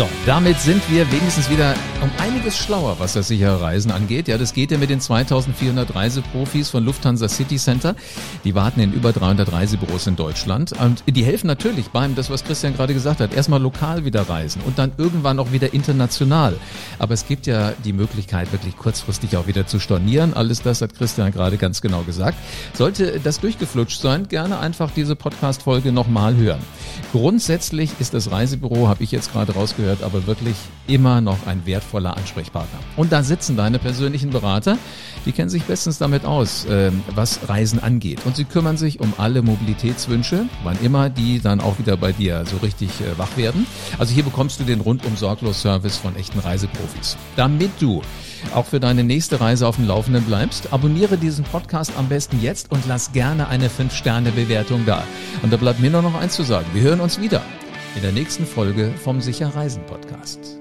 So, 0.00 0.08
damit 0.24 0.58
sind 0.58 0.82
wir 0.90 1.12
wenigstens 1.12 1.50
wieder 1.50 1.74
um 2.00 2.10
einiges 2.16 2.56
schlauer, 2.56 2.96
was 2.98 3.12
das 3.12 3.28
sichere 3.28 3.60
Reisen 3.60 3.90
angeht. 3.90 4.28
Ja, 4.28 4.38
das 4.38 4.54
geht 4.54 4.70
ja 4.70 4.78
mit 4.78 4.88
den 4.88 4.98
2400 4.98 5.94
Reiseprofis 5.94 6.70
von 6.70 6.86
Lufthansa 6.86 7.28
City 7.28 7.56
Center. 7.56 7.94
Die 8.44 8.54
warten 8.54 8.80
in 8.80 8.94
über 8.94 9.12
300 9.12 9.52
Reisebüros 9.52 10.06
in 10.06 10.16
Deutschland 10.16 10.72
und 10.72 11.04
die 11.06 11.22
helfen 11.22 11.48
natürlich 11.48 11.88
beim, 11.90 12.14
das 12.14 12.30
was 12.30 12.44
Christian 12.44 12.74
gerade 12.74 12.94
gesagt 12.94 13.20
hat, 13.20 13.34
erstmal 13.34 13.60
lokal 13.60 14.06
wieder 14.06 14.26
reisen 14.26 14.62
und 14.64 14.78
dann 14.78 14.92
irgendwann 14.96 15.38
auch 15.38 15.52
wieder 15.52 15.74
international. 15.74 16.56
Aber 16.98 17.12
es 17.12 17.26
gibt 17.26 17.46
ja 17.46 17.74
die 17.84 17.92
Möglichkeit, 17.92 18.52
wirklich 18.52 18.78
kurzfristig 18.78 19.36
auch 19.36 19.48
wieder 19.48 19.66
zu 19.66 19.78
stornieren. 19.80 20.32
Alles 20.32 20.62
das 20.62 20.80
hat 20.80 20.94
Christian 20.96 21.30
gerade 21.30 21.58
ganz 21.58 21.82
genau 21.82 22.04
gesagt. 22.04 22.38
Sollte 22.72 23.20
das 23.22 23.40
durchgeflutscht 23.40 24.00
sein, 24.00 24.28
gerne 24.28 24.60
einfach 24.60 24.92
diese 24.96 25.14
Podcast-Folge 25.14 25.92
nochmal 25.92 26.36
hören. 26.36 26.60
Grundsätzlich 27.12 27.90
ist 27.98 28.14
das 28.14 28.30
Reisebüro, 28.30 28.88
habe 28.88 29.04
ich 29.04 29.12
jetzt 29.12 29.30
gerade 29.32 29.52
rausgehört, 29.52 29.89
gehört, 29.90 30.02
aber 30.02 30.26
wirklich 30.26 30.56
immer 30.86 31.20
noch 31.20 31.46
ein 31.46 31.66
wertvoller 31.66 32.16
Ansprechpartner. 32.16 32.78
Und 32.96 33.12
da 33.12 33.22
sitzen 33.22 33.56
deine 33.56 33.78
persönlichen 33.78 34.30
Berater, 34.30 34.78
die 35.26 35.32
kennen 35.32 35.50
sich 35.50 35.64
bestens 35.64 35.98
damit 35.98 36.24
aus, 36.24 36.66
ähm, 36.68 37.02
was 37.14 37.48
Reisen 37.48 37.80
angeht. 37.80 38.20
Und 38.24 38.36
sie 38.36 38.44
kümmern 38.44 38.76
sich 38.76 39.00
um 39.00 39.12
alle 39.18 39.42
Mobilitätswünsche, 39.42 40.46
wann 40.64 40.78
immer 40.82 41.10
die 41.10 41.40
dann 41.40 41.60
auch 41.60 41.78
wieder 41.78 41.96
bei 41.96 42.12
dir 42.12 42.44
so 42.46 42.56
richtig 42.58 42.88
äh, 43.00 43.18
wach 43.18 43.36
werden. 43.36 43.66
Also 43.98 44.14
hier 44.14 44.24
bekommst 44.24 44.60
du 44.60 44.64
den 44.64 44.80
rundum 44.80 45.16
sorglos 45.16 45.60
Service 45.60 45.96
von 45.96 46.16
echten 46.16 46.38
Reiseprofis. 46.38 47.16
Damit 47.36 47.70
du 47.80 48.02
auch 48.54 48.66
für 48.66 48.80
deine 48.80 49.04
nächste 49.04 49.40
Reise 49.40 49.66
auf 49.66 49.76
dem 49.76 49.86
Laufenden 49.86 50.24
bleibst, 50.24 50.72
abonniere 50.72 51.18
diesen 51.18 51.44
Podcast 51.44 51.92
am 51.98 52.08
besten 52.08 52.40
jetzt 52.40 52.70
und 52.70 52.84
lass 52.88 53.12
gerne 53.12 53.48
eine 53.48 53.68
5-Sterne-Bewertung 53.68 54.86
da. 54.86 55.04
Und 55.42 55.52
da 55.52 55.56
bleibt 55.56 55.80
mir 55.80 55.90
nur 55.90 56.02
noch 56.02 56.14
eins 56.14 56.34
zu 56.34 56.42
sagen. 56.42 56.66
Wir 56.72 56.82
hören 56.82 57.00
uns 57.00 57.20
wieder 57.20 57.42
in 57.96 58.02
der 58.02 58.12
nächsten 58.12 58.46
Folge 58.46 58.92
vom 59.02 59.20
Sicher 59.20 59.48
Reisen 59.54 59.84
Podcast. 59.86 60.59